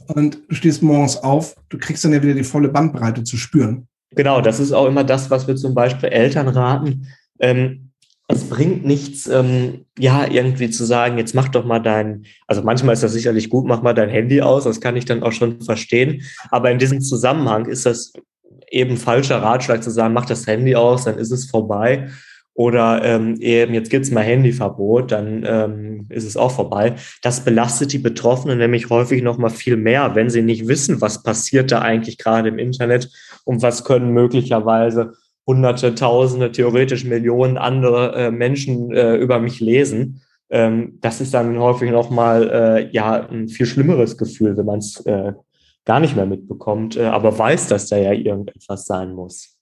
[0.07, 3.87] und du stehst morgens auf, du kriegst dann ja wieder die volle Bandbreite zu spüren.
[4.11, 7.07] Genau, das ist auch immer das, was wir zum Beispiel Eltern raten.
[7.39, 7.88] Ähm,
[8.31, 12.93] es bringt nichts, ähm, ja, irgendwie zu sagen, jetzt mach doch mal dein, also manchmal
[12.93, 15.61] ist das sicherlich gut, mach mal dein Handy aus, das kann ich dann auch schon
[15.61, 16.21] verstehen.
[16.51, 18.13] Aber in diesem Zusammenhang ist das
[18.69, 22.09] eben falscher Ratschlag zu sagen, mach das Handy aus, dann ist es vorbei.
[22.53, 26.95] Oder ähm, eben, jetzt gibt's mal Handyverbot, dann ähm, ist es auch vorbei.
[27.23, 31.23] Das belastet die Betroffenen nämlich häufig noch mal viel mehr, wenn sie nicht wissen, was
[31.23, 33.09] passiert da eigentlich gerade im Internet
[33.43, 35.13] und was können möglicherweise
[35.49, 40.21] Hunderte, Tausende, theoretisch Millionen andere äh, Menschen äh, über mich lesen.
[40.51, 45.03] Ähm, das ist dann häufig nochmal äh, ja, ein viel schlimmeres Gefühl, wenn man es
[45.07, 45.33] äh,
[45.85, 49.57] gar nicht mehr mitbekommt, äh, aber weiß, dass da ja irgendetwas sein muss.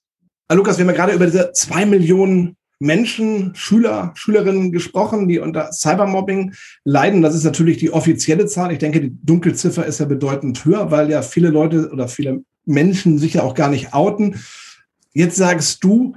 [0.48, 5.38] Ah, Lukas, wir haben ja gerade über diese zwei Millionen Menschen, Schüler, Schülerinnen gesprochen, die
[5.38, 6.52] unter Cybermobbing
[6.84, 7.22] leiden.
[7.22, 8.72] Das ist natürlich die offizielle Zahl.
[8.72, 13.18] Ich denke, die Dunkelziffer ist ja bedeutend höher, weil ja viele Leute oder viele Menschen
[13.18, 14.36] sich ja auch gar nicht outen.
[15.12, 16.16] Jetzt sagst du,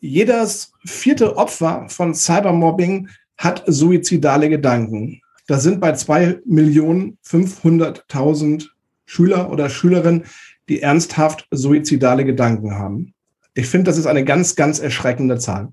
[0.00, 5.20] jedes vierte Opfer von Cybermobbing hat suizidale Gedanken.
[5.46, 8.68] Das sind bei 2.500.000
[9.06, 10.24] Schüler oder Schülerinnen,
[10.68, 13.14] die ernsthaft suizidale Gedanken haben.
[13.54, 15.72] Ich finde, das ist eine ganz, ganz erschreckende Zahl.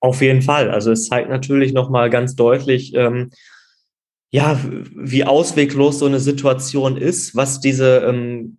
[0.00, 0.70] Auf jeden Fall.
[0.70, 3.30] Also es zeigt natürlich nochmal ganz deutlich, ähm,
[4.30, 4.60] ja,
[4.94, 8.58] wie ausweglos so eine Situation ist, was diese, ähm,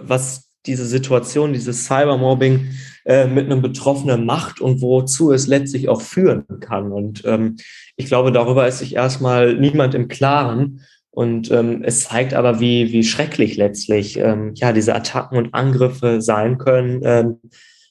[0.00, 2.70] was diese Situation, dieses Cybermobbing
[3.04, 6.92] äh, mit einem Betroffenen macht und wozu es letztlich auch führen kann.
[6.92, 7.56] Und ähm,
[7.96, 10.82] ich glaube, darüber ist sich erstmal niemand im Klaren.
[11.10, 16.22] Und ähm, es zeigt aber, wie, wie schrecklich letztlich ähm, ja diese Attacken und Angriffe
[16.22, 17.36] sein können, ähm,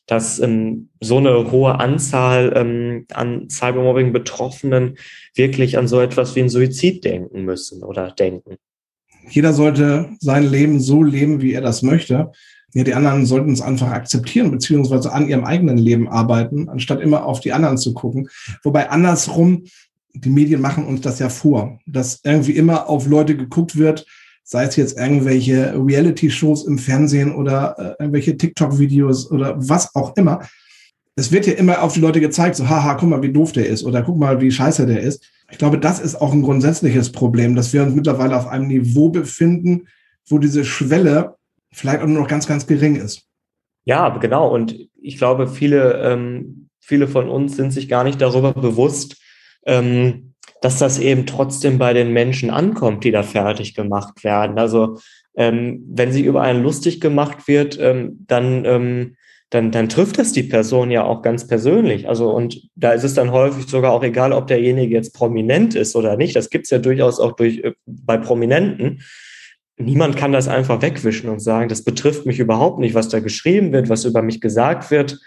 [0.07, 4.97] dass ähm, so eine hohe Anzahl ähm, an Cybermobbing-Betroffenen
[5.35, 8.55] wirklich an so etwas wie ein Suizid denken müssen oder denken.
[9.29, 12.31] Jeder sollte sein Leben so leben, wie er das möchte.
[12.73, 17.25] Ja, die anderen sollten es einfach akzeptieren, beziehungsweise an ihrem eigenen Leben arbeiten, anstatt immer
[17.25, 18.29] auf die anderen zu gucken.
[18.63, 19.65] Wobei andersrum,
[20.13, 24.05] die Medien machen uns das ja vor, dass irgendwie immer auf Leute geguckt wird,
[24.43, 30.41] sei es jetzt irgendwelche Reality-Shows im Fernsehen oder äh, irgendwelche TikTok-Videos oder was auch immer.
[31.15, 33.67] Es wird ja immer auf die Leute gezeigt, so, haha, guck mal, wie doof der
[33.67, 35.23] ist oder guck mal, wie scheiße der ist.
[35.51, 39.09] Ich glaube, das ist auch ein grundsätzliches Problem, dass wir uns mittlerweile auf einem Niveau
[39.09, 39.87] befinden,
[40.27, 41.35] wo diese Schwelle
[41.73, 43.27] vielleicht auch nur noch ganz, ganz gering ist.
[43.83, 44.53] Ja, genau.
[44.53, 49.21] Und ich glaube, viele, ähm, viele von uns sind sich gar nicht darüber bewusst,
[49.65, 54.59] ähm, dass das eben trotzdem bei den Menschen ankommt, die da fertig gemacht werden.
[54.59, 54.99] Also
[55.35, 59.15] ähm, wenn sie über einen lustig gemacht wird, ähm, dann, ähm,
[59.49, 62.07] dann, dann trifft das die Person ja auch ganz persönlich.
[62.07, 65.95] Also und da ist es dann häufig sogar auch egal, ob derjenige jetzt prominent ist
[65.95, 66.35] oder nicht.
[66.35, 69.01] Das gibt's ja durchaus auch durch, äh, bei Prominenten.
[69.83, 73.71] Niemand kann das einfach wegwischen und sagen, das betrifft mich überhaupt nicht, was da geschrieben
[73.71, 75.19] wird, was über mich gesagt wird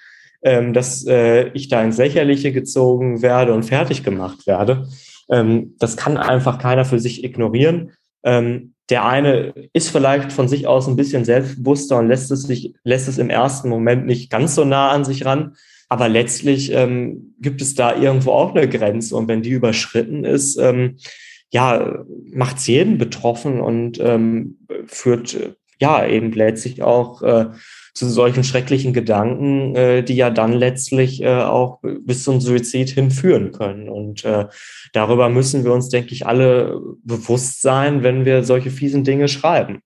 [0.44, 4.86] ähm, dass äh, ich da ins Lächerliche gezogen werde und fertig gemacht werde.
[5.30, 7.92] Ähm, das kann einfach keiner für sich ignorieren.
[8.22, 12.74] Ähm, der eine ist vielleicht von sich aus ein bisschen selbstbewusster und lässt es sich,
[12.84, 15.54] lässt es im ersten Moment nicht ganz so nah an sich ran.
[15.88, 19.16] Aber letztlich ähm, gibt es da irgendwo auch eine Grenze.
[19.16, 20.98] Und wenn die überschritten ist, ähm,
[21.54, 27.46] ja, macht es jeden betroffen und ähm, führt ja eben letztlich auch äh,
[27.94, 33.52] zu solchen schrecklichen Gedanken, äh, die ja dann letztlich äh, auch bis zum Suizid hinführen
[33.52, 33.88] können.
[33.88, 34.46] Und äh,
[34.92, 39.78] darüber müssen wir uns, denke ich, alle bewusst sein, wenn wir solche fiesen Dinge schreiben.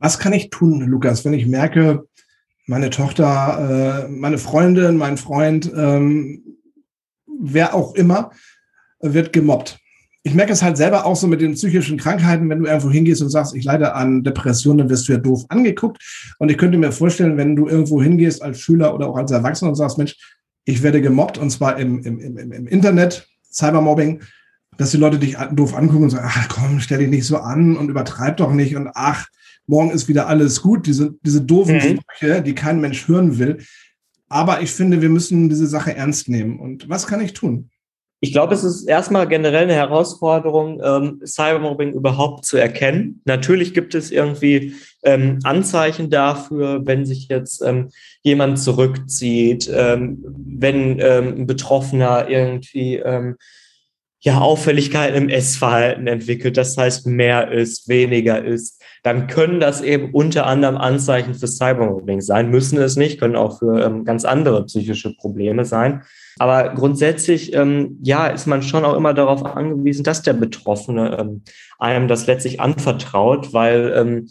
[0.00, 2.08] Was kann ich tun, Lukas, wenn ich merke,
[2.66, 6.58] meine Tochter, äh, meine Freundin, mein Freund, ähm,
[7.40, 8.32] wer auch immer,
[8.98, 9.78] wird gemobbt?
[10.22, 13.22] Ich merke es halt selber auch so mit den psychischen Krankheiten, wenn du irgendwo hingehst
[13.22, 16.34] und sagst, ich leide an Depressionen, dann wirst du ja doof angeguckt.
[16.38, 19.70] Und ich könnte mir vorstellen, wenn du irgendwo hingehst als Schüler oder auch als Erwachsener
[19.70, 20.16] und sagst, Mensch,
[20.66, 24.20] ich werde gemobbt und zwar im, im, im, im Internet, Cybermobbing,
[24.76, 27.76] dass die Leute dich doof angucken und sagen, ach komm, stell dich nicht so an
[27.76, 29.26] und übertreib doch nicht und ach,
[29.66, 30.86] morgen ist wieder alles gut.
[30.86, 32.00] Diese, diese doofen mhm.
[32.00, 33.58] Sprüche, die kein Mensch hören will.
[34.28, 36.60] Aber ich finde, wir müssen diese Sache ernst nehmen.
[36.60, 37.70] Und was kann ich tun?
[38.22, 43.22] Ich glaube, es ist erstmal generell eine Herausforderung, ähm, Cybermobbing überhaupt zu erkennen.
[43.24, 47.88] Natürlich gibt es irgendwie ähm, Anzeichen dafür, wenn sich jetzt ähm,
[48.22, 53.36] jemand zurückzieht, ähm, wenn ähm, ein Betroffener irgendwie ähm,
[54.20, 60.12] ja, Auffälligkeiten im Essverhalten entwickelt, das heißt mehr ist, weniger ist, dann können das eben
[60.12, 64.66] unter anderem Anzeichen für Cybermobbing sein, müssen es nicht, können auch für ähm, ganz andere
[64.66, 66.02] psychische Probleme sein.
[66.40, 71.42] Aber grundsätzlich, ähm, ja, ist man schon auch immer darauf angewiesen, dass der Betroffene ähm,
[71.78, 74.30] einem das letztlich anvertraut, weil ähm,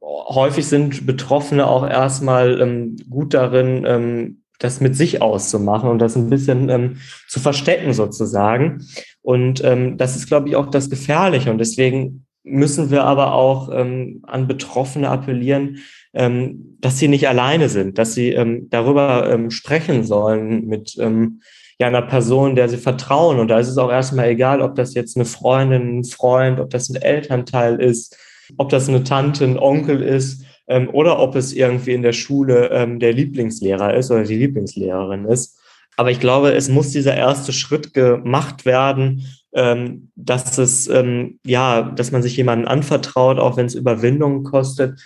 [0.00, 6.16] häufig sind Betroffene auch erstmal ähm, gut darin, ähm, das mit sich auszumachen und das
[6.16, 6.96] ein bisschen ähm,
[7.28, 8.86] zu verstecken sozusagen.
[9.20, 11.50] Und ähm, das ist, glaube ich, auch das Gefährliche.
[11.50, 15.80] Und deswegen müssen wir aber auch ähm, an Betroffene appellieren,
[16.12, 21.40] ähm, dass sie nicht alleine sind, dass sie ähm, darüber ähm, sprechen sollen mit ähm,
[21.78, 23.38] ja, einer Person, der sie vertrauen.
[23.38, 26.70] Und da ist es auch erstmal egal, ob das jetzt eine Freundin, ein Freund, ob
[26.70, 28.16] das ein Elternteil ist,
[28.58, 32.70] ob das eine Tante, ein Onkel ist ähm, oder ob es irgendwie in der Schule
[32.70, 35.58] ähm, der Lieblingslehrer ist oder die Lieblingslehrerin ist.
[35.96, 41.82] Aber ich glaube, es muss dieser erste Schritt gemacht werden, ähm, dass es ähm, ja,
[41.82, 45.00] dass man sich jemanden anvertraut, auch wenn es Überwindungen kostet.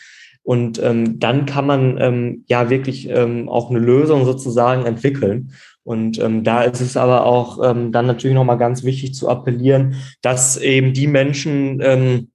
[0.45, 5.53] Und ähm, dann kann man ähm, ja wirklich ähm, auch eine Lösung sozusagen entwickeln.
[5.85, 9.97] Und ähm, da ist es aber auch ähm, dann natürlich nochmal ganz wichtig zu appellieren,
[10.21, 12.29] dass eben die Menschen, ähm,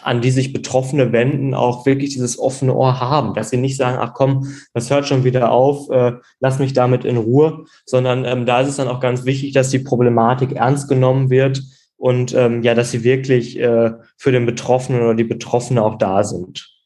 [0.00, 3.98] an die sich Betroffene wenden, auch wirklich dieses offene Ohr haben, dass sie nicht sagen,
[4.00, 8.46] ach komm, das hört schon wieder auf, äh, lass mich damit in Ruhe, sondern ähm,
[8.46, 11.62] da ist es dann auch ganz wichtig, dass die Problematik ernst genommen wird
[11.96, 16.22] und ähm, ja, dass sie wirklich äh, für den Betroffenen oder die Betroffene auch da
[16.22, 16.77] sind.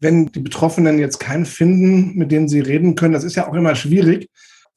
[0.00, 3.54] Wenn die Betroffenen jetzt keinen finden, mit denen sie reden können, das ist ja auch
[3.54, 4.28] immer schwierig,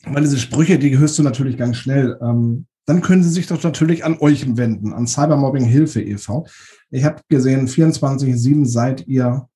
[0.05, 2.17] weil diese Sprüche, die hörst du natürlich ganz schnell.
[2.21, 6.47] Ähm, dann können sie sich doch natürlich an euch wenden, an Cybermobbing Hilfe e.V.
[6.89, 9.47] Ich habe gesehen, 24-7 seid ihr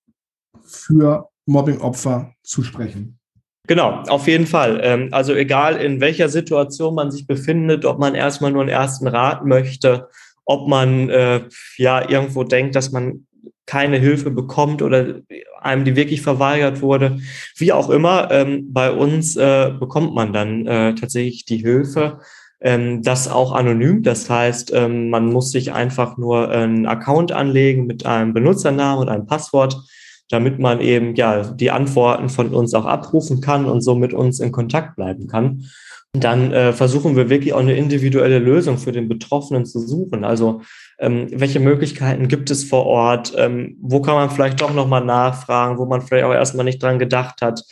[0.64, 3.18] für Mobbingopfer zu sprechen.
[3.68, 4.82] Genau, auf jeden Fall.
[4.84, 9.07] Ähm, also egal in welcher Situation man sich befindet, ob man erstmal nur einen ersten
[9.07, 10.09] Rat möchte,
[10.45, 11.43] ob man äh,
[11.78, 13.28] ja irgendwo denkt, dass man
[13.66, 15.22] keine Hilfe bekommt oder
[15.62, 17.20] einem die wirklich verweigert wurde,
[17.57, 22.20] wie auch immer, ähm, bei uns äh, bekommt man dann äh, tatsächlich die Hilfe
[22.62, 24.03] ähm, das auch anonym.
[24.03, 29.09] Das heißt, ähm, man muss sich einfach nur einen Account anlegen mit einem Benutzernamen und
[29.09, 29.78] einem Passwort,
[30.30, 34.39] damit man eben ja die Antworten von uns auch abrufen kann und so mit uns
[34.39, 35.66] in Kontakt bleiben kann.
[36.14, 40.26] Dann äh, versuchen wir wirklich auch eine individuelle Lösung für den Betroffenen zu suchen.
[40.26, 40.62] Also
[40.99, 43.34] ähm, welche Möglichkeiten gibt es vor Ort?
[43.38, 46.99] Ähm, wo kann man vielleicht doch nochmal nachfragen, wo man vielleicht auch erstmal nicht dran
[46.99, 47.64] gedacht hat?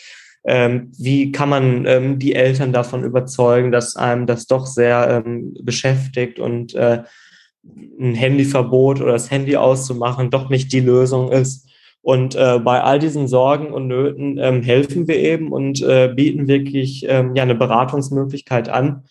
[0.46, 5.54] Ähm, wie kann man ähm, die Eltern davon überzeugen, dass einem das doch sehr ähm,
[5.62, 7.04] beschäftigt und äh,
[8.00, 11.69] ein Handyverbot oder das Handy auszumachen doch nicht die Lösung ist.
[12.10, 16.48] Und äh, bei all diesen Sorgen und Nöten ähm, helfen wir eben und äh, bieten
[16.48, 19.04] wirklich ähm, ja eine Beratungsmöglichkeit an,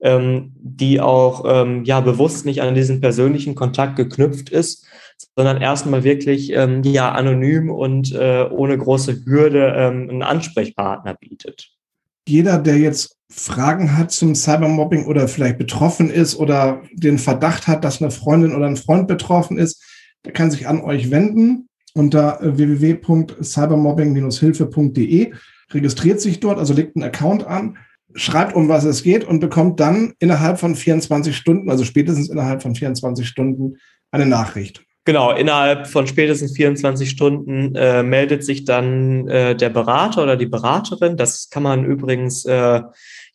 [0.00, 4.86] ähm, die auch ähm, ja bewusst nicht an diesen persönlichen Kontakt geknüpft ist,
[5.34, 11.72] sondern erstmal wirklich ähm, ja anonym und äh, ohne große Hürde ähm, einen Ansprechpartner bietet.
[12.28, 17.84] Jeder, der jetzt Fragen hat zum Cybermobbing oder vielleicht betroffen ist oder den Verdacht hat,
[17.84, 19.82] dass eine Freundin oder ein Freund betroffen ist,
[20.24, 25.32] der kann sich an euch wenden unter www.cybermobbing-hilfe.de,
[25.72, 27.78] registriert sich dort, also legt einen Account an,
[28.14, 32.60] schreibt, um was es geht und bekommt dann innerhalb von 24 Stunden, also spätestens innerhalb
[32.62, 33.78] von 24 Stunden,
[34.10, 34.84] eine Nachricht.
[35.06, 40.46] Genau, innerhalb von spätestens 24 Stunden äh, meldet sich dann äh, der Berater oder die
[40.46, 41.18] Beraterin.
[41.18, 42.80] Das kann man übrigens äh,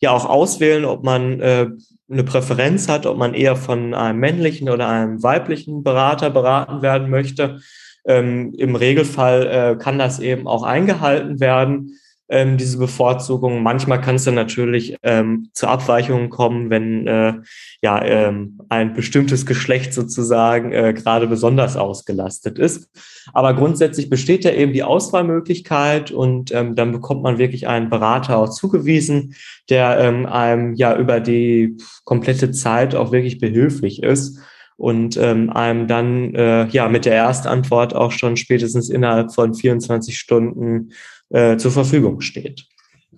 [0.00, 1.68] ja auch auswählen, ob man äh,
[2.10, 7.08] eine Präferenz hat, ob man eher von einem männlichen oder einem weiblichen Berater beraten werden
[7.08, 7.60] möchte.
[8.06, 11.98] Ähm, Im Regelfall äh, kann das eben auch eingehalten werden
[12.30, 13.62] ähm, diese Bevorzugung.
[13.62, 17.34] Manchmal kann es dann natürlich ähm, zu Abweichungen kommen, wenn äh,
[17.82, 22.88] ja ähm, ein bestimmtes Geschlecht sozusagen äh, gerade besonders ausgelastet ist.
[23.34, 28.38] Aber grundsätzlich besteht ja eben die Auswahlmöglichkeit und ähm, dann bekommt man wirklich einen Berater
[28.38, 29.34] auch zugewiesen,
[29.68, 34.38] der ähm, einem ja über die komplette Zeit auch wirklich behilflich ist
[34.80, 40.18] und ähm, einem dann äh, ja mit der Erstantwort auch schon spätestens innerhalb von 24
[40.18, 40.92] Stunden
[41.28, 42.64] äh, zur Verfügung steht.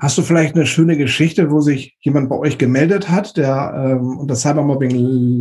[0.00, 4.18] Hast du vielleicht eine schöne Geschichte, wo sich jemand bei euch gemeldet hat, der ähm,
[4.18, 4.90] unter Cybermobbing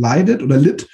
[0.00, 0.86] leidet oder litt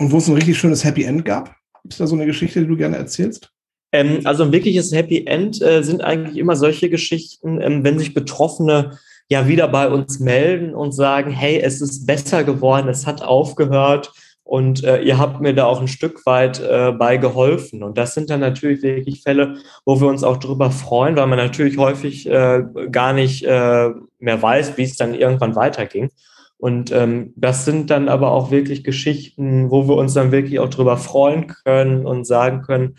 [0.00, 1.54] und wo es ein richtig schönes Happy End gab?
[1.82, 3.52] Gibt es da so eine Geschichte, die du gerne erzählst?
[3.92, 8.12] Ähm, also ein wirkliches Happy End äh, sind eigentlich immer solche Geschichten, ähm, wenn sich
[8.12, 8.98] Betroffene
[9.28, 14.12] ja wieder bei uns melden und sagen, hey, es ist besser geworden, es hat aufgehört,
[14.44, 17.82] und äh, ihr habt mir da auch ein Stück weit äh, bei geholfen.
[17.82, 21.38] Und das sind dann natürlich wirklich Fälle, wo wir uns auch darüber freuen, weil man
[21.38, 26.10] natürlich häufig äh, gar nicht äh, mehr weiß, wie es dann irgendwann weiterging.
[26.58, 30.68] Und ähm, das sind dann aber auch wirklich Geschichten, wo wir uns dann wirklich auch
[30.68, 32.96] darüber freuen können und sagen können,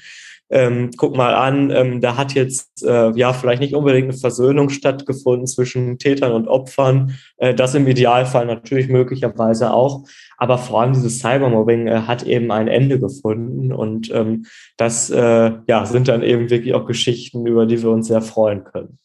[0.50, 4.70] ähm, guck mal an, ähm, da hat jetzt äh, ja vielleicht nicht unbedingt eine Versöhnung
[4.70, 7.16] stattgefunden zwischen Tätern und Opfern.
[7.38, 10.06] Äh, das im Idealfall natürlich möglicherweise auch.
[10.38, 13.74] Aber vor allem dieses Cybermobbing äh, hat eben ein Ende gefunden.
[13.74, 14.46] Und ähm,
[14.78, 18.64] das äh, ja, sind dann eben wirklich auch Geschichten, über die wir uns sehr freuen
[18.64, 19.00] können.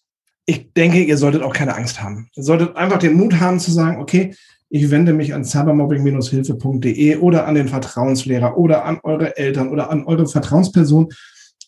[0.45, 2.28] Ich denke, ihr solltet auch keine Angst haben.
[2.34, 4.34] Ihr solltet einfach den Mut haben zu sagen, okay,
[4.71, 10.05] ich wende mich an cybermobbing-hilfe.de oder an den Vertrauenslehrer oder an eure Eltern oder an
[10.05, 11.09] eure Vertrauensperson.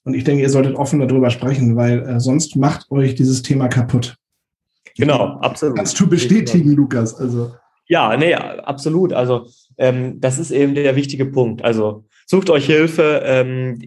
[0.05, 3.69] Und ich denke, ihr solltet offen darüber sprechen, weil äh, sonst macht euch dieses Thema
[3.69, 4.17] kaputt.
[4.97, 5.77] Genau, absolut.
[5.77, 7.15] Kannst du bestätigen, Lukas?
[7.15, 7.53] Also.
[7.89, 9.13] Ja, nee, absolut.
[9.13, 9.49] Also
[9.79, 11.65] ähm, das ist eben der wichtige Punkt.
[11.65, 13.23] Also sucht euch Hilfe.
[13.25, 13.81] Ähm,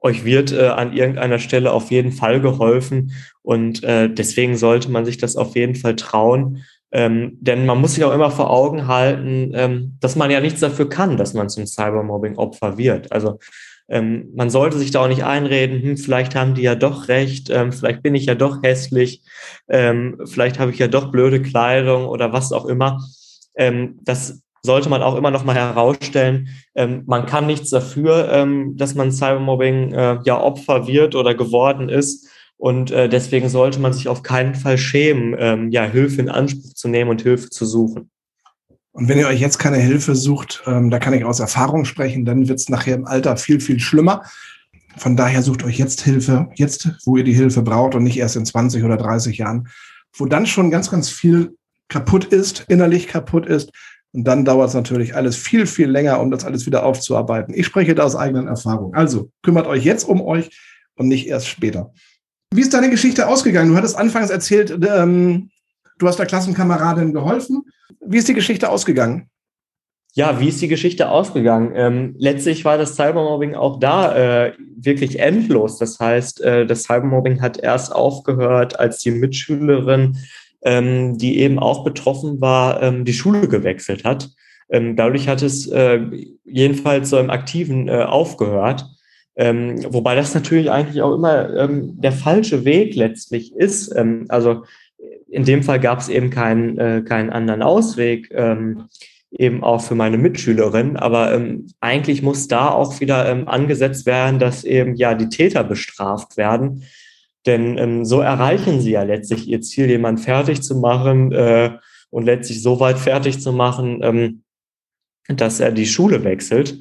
[0.00, 5.04] euch wird äh, an irgendeiner Stelle auf jeden Fall geholfen und äh, deswegen sollte man
[5.04, 6.64] sich das auf jeden Fall trauen.
[6.92, 10.60] Ähm, denn man muss sich auch immer vor Augen halten, ähm, dass man ja nichts
[10.60, 13.10] dafür kann, dass man zum Cybermobbing-Opfer wird.
[13.12, 13.38] Also
[13.88, 17.48] ähm, man sollte sich da auch nicht einreden, hm, vielleicht haben die ja doch recht,
[17.50, 19.22] ähm, vielleicht bin ich ja doch hässlich,
[19.68, 23.00] ähm, vielleicht habe ich ja doch blöde Kleidung oder was auch immer.
[23.56, 26.48] Ähm, das sollte man auch immer noch mal herausstellen.
[26.76, 32.28] man kann nichts dafür, dass man Cybermobbing äh, ja Opfer wird oder geworden ist.
[32.62, 36.74] Und äh, deswegen sollte man sich auf keinen Fall schämen, ähm, ja, Hilfe in Anspruch
[36.74, 38.08] zu nehmen und Hilfe zu suchen.
[38.92, 42.24] Und wenn ihr euch jetzt keine Hilfe sucht, ähm, da kann ich aus Erfahrung sprechen,
[42.24, 44.22] dann wird es nachher im Alter viel, viel schlimmer.
[44.96, 48.36] Von daher sucht euch jetzt Hilfe, jetzt, wo ihr die Hilfe braucht und nicht erst
[48.36, 49.66] in 20 oder 30 Jahren,
[50.16, 51.56] wo dann schon ganz, ganz viel
[51.88, 53.72] kaputt ist, innerlich kaputt ist.
[54.12, 57.54] Und dann dauert es natürlich alles viel, viel länger, um das alles wieder aufzuarbeiten.
[57.54, 58.94] Ich spreche da aus eigenen Erfahrungen.
[58.94, 60.48] Also kümmert euch jetzt um euch
[60.94, 61.92] und nicht erst später.
[62.52, 63.70] Wie ist deine Geschichte ausgegangen?
[63.70, 65.50] Du hattest anfangs erzählt, ähm,
[65.98, 67.62] du hast der Klassenkameradin geholfen.
[68.04, 69.30] Wie ist die Geschichte ausgegangen?
[70.14, 71.72] Ja, wie ist die Geschichte ausgegangen?
[71.74, 75.78] Ähm, letztlich war das Cybermobbing auch da äh, wirklich endlos.
[75.78, 80.18] Das heißt, äh, das Cybermobbing hat erst aufgehört, als die Mitschülerin,
[80.60, 84.28] ähm, die eben auch betroffen war, ähm, die Schule gewechselt hat.
[84.68, 86.00] Ähm, dadurch hat es äh,
[86.44, 88.84] jedenfalls so im Aktiven äh, aufgehört.
[89.34, 93.94] Ähm, wobei das natürlich eigentlich auch immer ähm, der falsche Weg letztlich ist.
[93.96, 94.64] Ähm, also
[95.28, 98.88] in dem Fall gab es eben keinen, äh, keinen anderen Ausweg, ähm,
[99.30, 100.98] eben auch für meine Mitschülerin.
[100.98, 105.64] Aber ähm, eigentlich muss da auch wieder ähm, angesetzt werden, dass eben ja die Täter
[105.64, 106.84] bestraft werden.
[107.44, 111.72] Denn so erreichen sie ja letztlich ihr Ziel, jemanden fertig zu machen äh,
[112.10, 114.44] und letztlich so weit fertig zu machen,
[115.26, 116.78] dass er die Schule wechselt.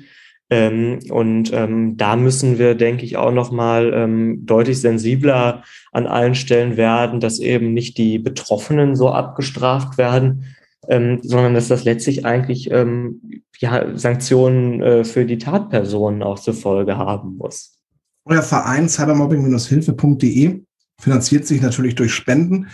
[0.51, 6.35] Ähm, und ähm, da müssen wir, denke ich, auch nochmal ähm, deutlich sensibler an allen
[6.35, 10.43] Stellen werden, dass eben nicht die Betroffenen so abgestraft werden,
[10.89, 16.53] ähm, sondern dass das letztlich eigentlich ähm, ja, Sanktionen äh, für die Tatpersonen auch zur
[16.53, 17.79] Folge haben muss.
[18.25, 20.63] Euer Verein cybermobbing-hilfe.de
[20.99, 22.67] finanziert sich natürlich durch Spenden.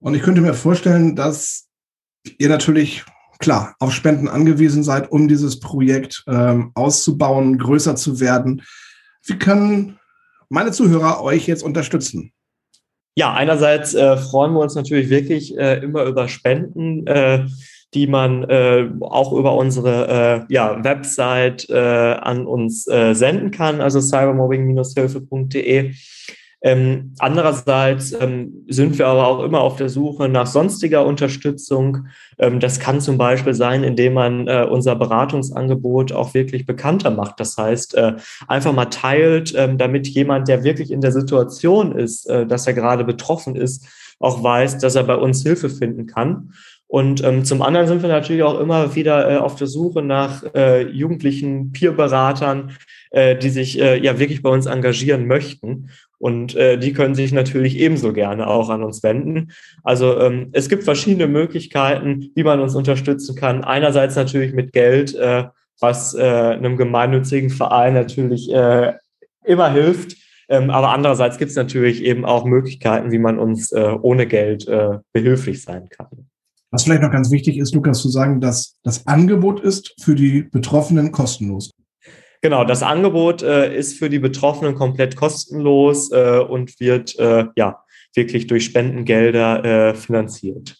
[0.00, 1.68] Und ich könnte mir vorstellen, dass
[2.38, 3.04] ihr natürlich
[3.40, 8.62] klar auf Spenden angewiesen seid, um dieses Projekt ähm, auszubauen, größer zu werden.
[9.26, 9.98] Wie können
[10.48, 12.32] meine Zuhörer euch jetzt unterstützen?
[13.16, 17.46] Ja, einerseits äh, freuen wir uns natürlich wirklich äh, immer über Spenden, äh,
[17.92, 24.00] die man äh, auch über unsere äh, ja, Website äh, an uns senden kann, also
[24.00, 25.92] cybermobbing-hilfe.de.
[26.62, 32.06] Ähm, andererseits ähm, sind wir aber auch immer auf der Suche nach sonstiger Unterstützung.
[32.38, 37.40] Ähm, das kann zum Beispiel sein, indem man äh, unser Beratungsangebot auch wirklich bekannter macht.
[37.40, 38.14] Das heißt, äh,
[38.46, 42.74] einfach mal teilt, ähm, damit jemand, der wirklich in der Situation ist, äh, dass er
[42.74, 43.86] gerade betroffen ist,
[44.18, 46.52] auch weiß, dass er bei uns Hilfe finden kann.
[46.86, 50.42] Und ähm, zum anderen sind wir natürlich auch immer wieder äh, auf der Suche nach
[50.54, 52.72] äh, jugendlichen Peerberatern,
[53.12, 55.90] äh, die sich äh, ja wirklich bei uns engagieren möchten.
[56.20, 59.52] Und äh, die können sich natürlich ebenso gerne auch an uns wenden.
[59.82, 63.64] Also ähm, es gibt verschiedene Möglichkeiten, wie man uns unterstützen kann.
[63.64, 65.44] Einerseits natürlich mit Geld, äh,
[65.80, 68.92] was äh, einem gemeinnützigen Verein natürlich äh,
[69.44, 70.18] immer hilft.
[70.50, 74.68] Ähm, aber andererseits gibt es natürlich eben auch Möglichkeiten, wie man uns äh, ohne Geld
[74.68, 76.28] äh, behilflich sein kann.
[76.70, 80.42] Was vielleicht noch ganz wichtig ist, Lukas, zu sagen, dass das Angebot ist für die
[80.42, 81.70] Betroffenen kostenlos.
[82.42, 87.84] Genau, das Angebot äh, ist für die Betroffenen komplett kostenlos äh, und wird äh, ja
[88.14, 90.76] wirklich durch Spendengelder äh, finanziert.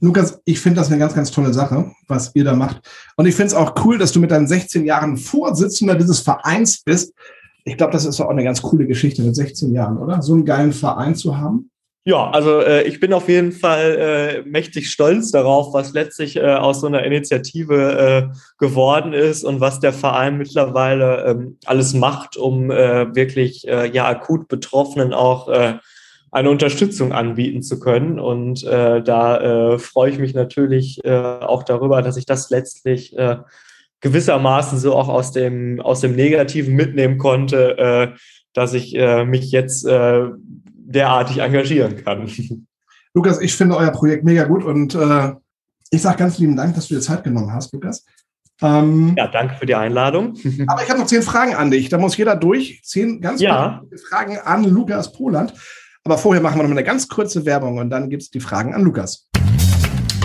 [0.00, 2.80] Lukas, ich finde das eine ganz, ganz tolle Sache, was ihr da macht.
[3.16, 6.82] Und ich finde es auch cool, dass du mit deinen 16 Jahren Vorsitzender dieses Vereins
[6.82, 7.14] bist.
[7.64, 10.20] Ich glaube, das ist auch eine ganz coole Geschichte mit 16 Jahren, oder?
[10.20, 11.70] So einen geilen Verein zu haben.
[12.06, 16.42] Ja, also äh, ich bin auf jeden Fall äh, mächtig stolz darauf, was letztlich äh,
[16.42, 22.36] aus so einer Initiative äh, geworden ist und was der Verein mittlerweile ähm, alles macht,
[22.36, 25.78] um äh, wirklich äh, ja akut Betroffenen auch äh,
[26.30, 28.18] eine Unterstützung anbieten zu können.
[28.18, 33.16] Und äh, da äh, freue ich mich natürlich äh, auch darüber, dass ich das letztlich
[33.16, 33.38] äh,
[34.02, 38.08] gewissermaßen so auch aus dem aus dem Negativen mitnehmen konnte, äh,
[38.52, 40.26] dass ich äh, mich jetzt äh,
[40.84, 42.30] derartig engagieren kann.
[43.14, 45.32] Lukas, ich finde euer Projekt mega gut und äh,
[45.90, 48.04] ich sage ganz lieben Dank, dass du dir Zeit genommen hast, Lukas.
[48.62, 50.36] Ähm, ja, danke für die Einladung.
[50.66, 51.88] aber ich habe noch zehn Fragen an dich.
[51.88, 52.80] Da muss jeder durch.
[52.84, 53.82] Zehn ganz ja.
[54.08, 55.54] Fragen an Lukas Poland.
[56.04, 58.74] Aber vorher machen wir noch eine ganz kurze Werbung und dann gibt es die Fragen
[58.74, 59.28] an Lukas.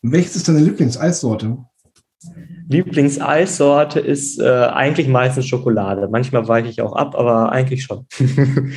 [0.03, 1.57] Welches ist deine Lieblingseissorte?
[2.67, 6.07] Lieblingseissorte ist eigentlich meistens Schokolade.
[6.09, 8.05] Manchmal weiche ich auch ab, aber eigentlich schon.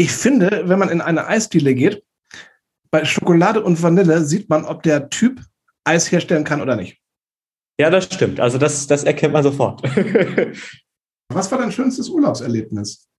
[0.00, 2.02] Ich finde, wenn man in eine Eisdiele geht,
[2.90, 5.42] bei Schokolade und Vanille sieht man, ob der Typ
[5.84, 6.96] Eis herstellen kann oder nicht.
[7.78, 8.40] Ja, das stimmt.
[8.40, 9.82] Also das, das erkennt man sofort.
[11.28, 13.10] Was war dein schönstes Urlaubserlebnis?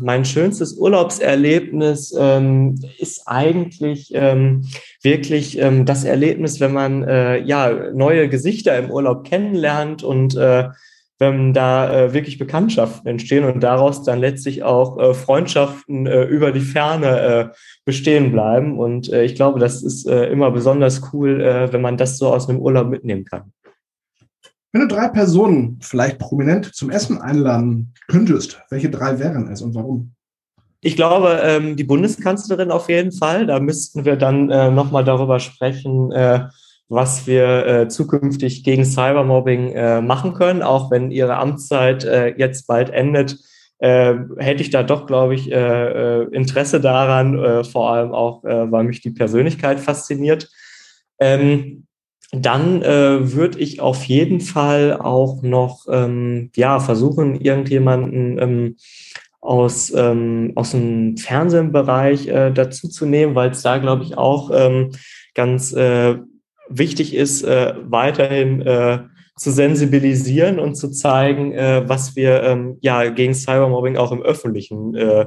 [0.00, 4.68] Mein schönstes Urlaubserlebnis ähm, ist eigentlich ähm,
[5.02, 10.68] wirklich ähm, das Erlebnis, wenn man äh, ja neue Gesichter im Urlaub kennenlernt und äh,
[11.20, 16.50] wenn da äh, wirklich Bekanntschaften entstehen und daraus dann letztlich auch äh, Freundschaften äh, über
[16.50, 17.48] die Ferne äh,
[17.84, 18.78] bestehen bleiben.
[18.78, 22.48] Und äh, ich glaube, das ist äh, immer besonders cool, wenn man das so aus
[22.48, 23.52] einem Urlaub mitnehmen kann.
[24.72, 29.74] Wenn du drei Personen vielleicht prominent zum Essen einladen könntest, welche drei wären es und
[29.74, 30.12] warum?
[30.80, 33.46] Ich glaube, ähm, die Bundeskanzlerin auf jeden Fall.
[33.46, 36.10] Da müssten wir dann äh, nochmal darüber sprechen,
[36.90, 42.66] was wir äh, zukünftig gegen Cybermobbing äh, machen können, auch wenn ihre Amtszeit äh, jetzt
[42.66, 43.38] bald endet.
[43.78, 48.84] Äh, hätte ich da doch, glaube ich, äh, äh, Interesse daran, vor allem auch, weil
[48.84, 50.50] mich die Persönlichkeit fasziniert.
[51.20, 51.86] Ähm,
[52.32, 58.76] dann würde ich auf jeden Fall auch noch ähm, ja, versuchen, irgendjemanden ähm,
[59.40, 64.92] aus, ähm, aus dem Fernsehbereich dazu zu nehmen, weil es da, glaube ich, auch ähm,
[65.34, 66.18] ganz äh,
[66.70, 69.00] wichtig ist, äh, weiterhin äh,
[69.36, 74.94] zu sensibilisieren und zu zeigen, äh, was wir ähm, ja gegen Cybermobbing auch im Öffentlichen
[74.94, 75.26] äh,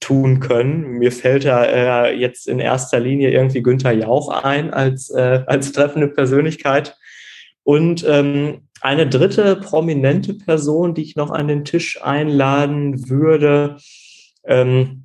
[0.00, 0.98] tun können.
[0.98, 5.72] Mir fällt da äh, jetzt in erster Linie irgendwie Günther Jauch ein als, äh, als
[5.72, 6.96] treffende Persönlichkeit.
[7.62, 13.78] Und ähm, eine dritte prominente Person, die ich noch an den Tisch einladen würde,
[14.44, 15.04] ähm,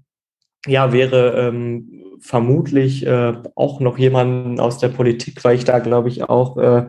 [0.68, 6.10] ja, wäre ähm, vermutlich äh, auch noch jemanden aus der Politik, weil ich da, glaube
[6.10, 6.88] ich, auch äh,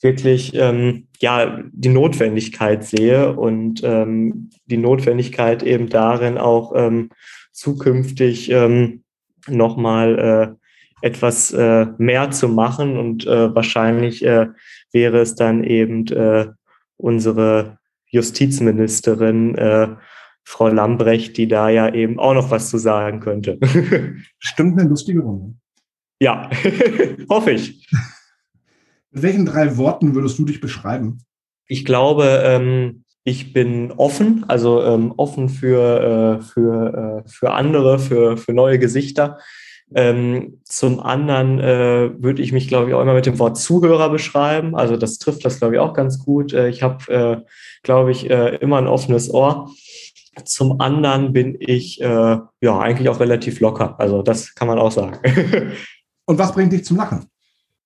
[0.00, 7.10] wirklich ähm, ja die Notwendigkeit sehe und ähm, die Notwendigkeit eben darin auch ähm,
[7.52, 9.04] zukünftig ähm,
[9.46, 10.56] nochmal
[11.02, 14.48] äh, etwas äh, mehr zu machen und äh, wahrscheinlich äh,
[14.92, 16.48] wäre es dann eben äh,
[16.96, 19.88] unsere Justizministerin äh,
[20.44, 23.58] Frau Lambrecht, die da ja eben auch noch was zu sagen könnte.
[24.38, 25.54] Stimmt eine lustige Runde.
[26.20, 26.50] Ja,
[27.28, 27.88] hoffe ich.
[29.10, 31.18] Mit welchen drei Worten würdest du dich beschreiben?
[31.66, 37.98] Ich glaube, ähm, ich bin offen, also ähm, offen für, äh, für, äh, für andere,
[37.98, 39.38] für, für neue Gesichter.
[39.92, 44.08] Ähm, zum anderen äh, würde ich mich, glaube ich, auch immer mit dem Wort Zuhörer
[44.08, 44.76] beschreiben.
[44.76, 46.52] Also das trifft das, glaube ich, auch ganz gut.
[46.52, 47.36] Äh, ich habe, äh,
[47.82, 49.70] glaube ich, äh, immer ein offenes Ohr.
[50.48, 53.94] Zum anderen bin ich äh, ja eigentlich auch relativ locker.
[53.98, 55.18] Also das kann man auch sagen.
[56.26, 57.26] Und was bringt dich zum Lachen?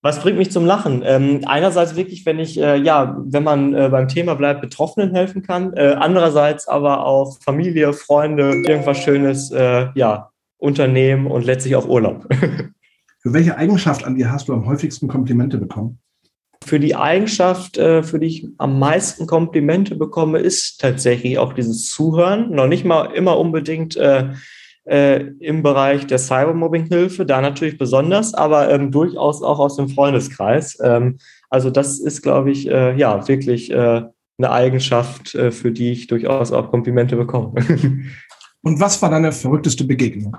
[0.02, 1.02] Was bringt mich zum Lachen?
[1.02, 5.42] Ähm, einerseits wirklich, wenn ich, äh, ja, wenn man äh, beim Thema bleibt, Betroffenen helfen
[5.42, 5.72] kann.
[5.72, 12.26] Äh, andererseits aber auch Familie, Freunde, irgendwas Schönes, äh, ja, Unternehmen und letztlich auch Urlaub.
[13.20, 15.98] Für welche Eigenschaft an dir hast du am häufigsten Komplimente bekommen?
[16.64, 21.90] Für die Eigenschaft, äh, für die ich am meisten Komplimente bekomme, ist tatsächlich auch dieses
[21.90, 22.50] Zuhören.
[22.54, 24.30] Noch nicht mal immer unbedingt äh,
[24.84, 30.78] äh, im Bereich der Cybermobbing-Hilfe, da natürlich besonders, aber ähm, durchaus auch aus dem Freundeskreis.
[30.82, 31.18] Ähm,
[31.50, 34.02] also das ist, glaube ich, äh, ja, wirklich äh,
[34.38, 37.54] eine Eigenschaft, äh, für die ich durchaus auch Komplimente bekomme.
[38.62, 40.36] Und was war deine verrückteste Begegnung?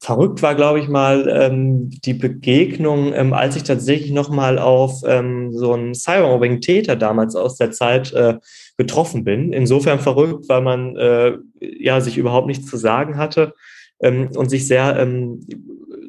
[0.00, 5.52] Verrückt war, glaube ich, mal ähm, die Begegnung, ähm, als ich tatsächlich nochmal auf ähm,
[5.52, 8.38] so einen Cybermobbing-Täter damals aus der Zeit äh,
[8.76, 9.52] getroffen bin.
[9.52, 13.54] Insofern verrückt, weil man äh, ja sich überhaupt nichts zu sagen hatte
[14.00, 15.44] ähm, und sich sehr ähm,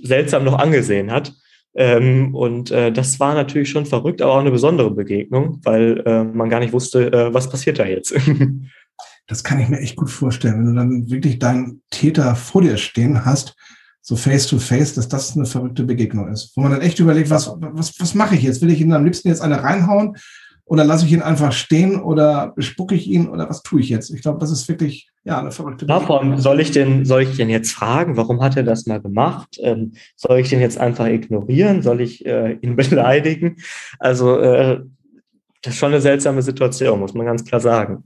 [0.04, 1.34] seltsam noch angesehen hat.
[1.74, 6.24] Ähm, und äh, das war natürlich schon verrückt, aber auch eine besondere Begegnung, weil äh,
[6.24, 8.14] man gar nicht wusste, äh, was passiert da jetzt.
[9.28, 12.78] das kann ich mir echt gut vorstellen, wenn du dann wirklich deinen Täter vor dir
[12.78, 13.56] stehen hast
[14.10, 16.52] so face to face, dass das eine verrückte Begegnung ist.
[16.56, 18.60] Wo man dann echt überlegt, was, was, was mache ich jetzt?
[18.60, 20.16] Will ich ihn am liebsten jetzt eine reinhauen
[20.66, 24.10] oder lasse ich ihn einfach stehen oder bespucke ich ihn oder was tue ich jetzt?
[24.10, 26.40] Ich glaube, das ist wirklich ja eine verrückte Begegnung.
[26.40, 29.60] soll ich den, soll ich den jetzt fragen, warum hat er das mal gemacht?
[29.62, 31.84] Ähm, soll ich den jetzt einfach ignorieren?
[31.84, 33.58] Soll ich äh, ihn beleidigen?
[34.00, 34.82] Also äh,
[35.62, 38.06] das ist schon eine seltsame Situation, muss man ganz klar sagen.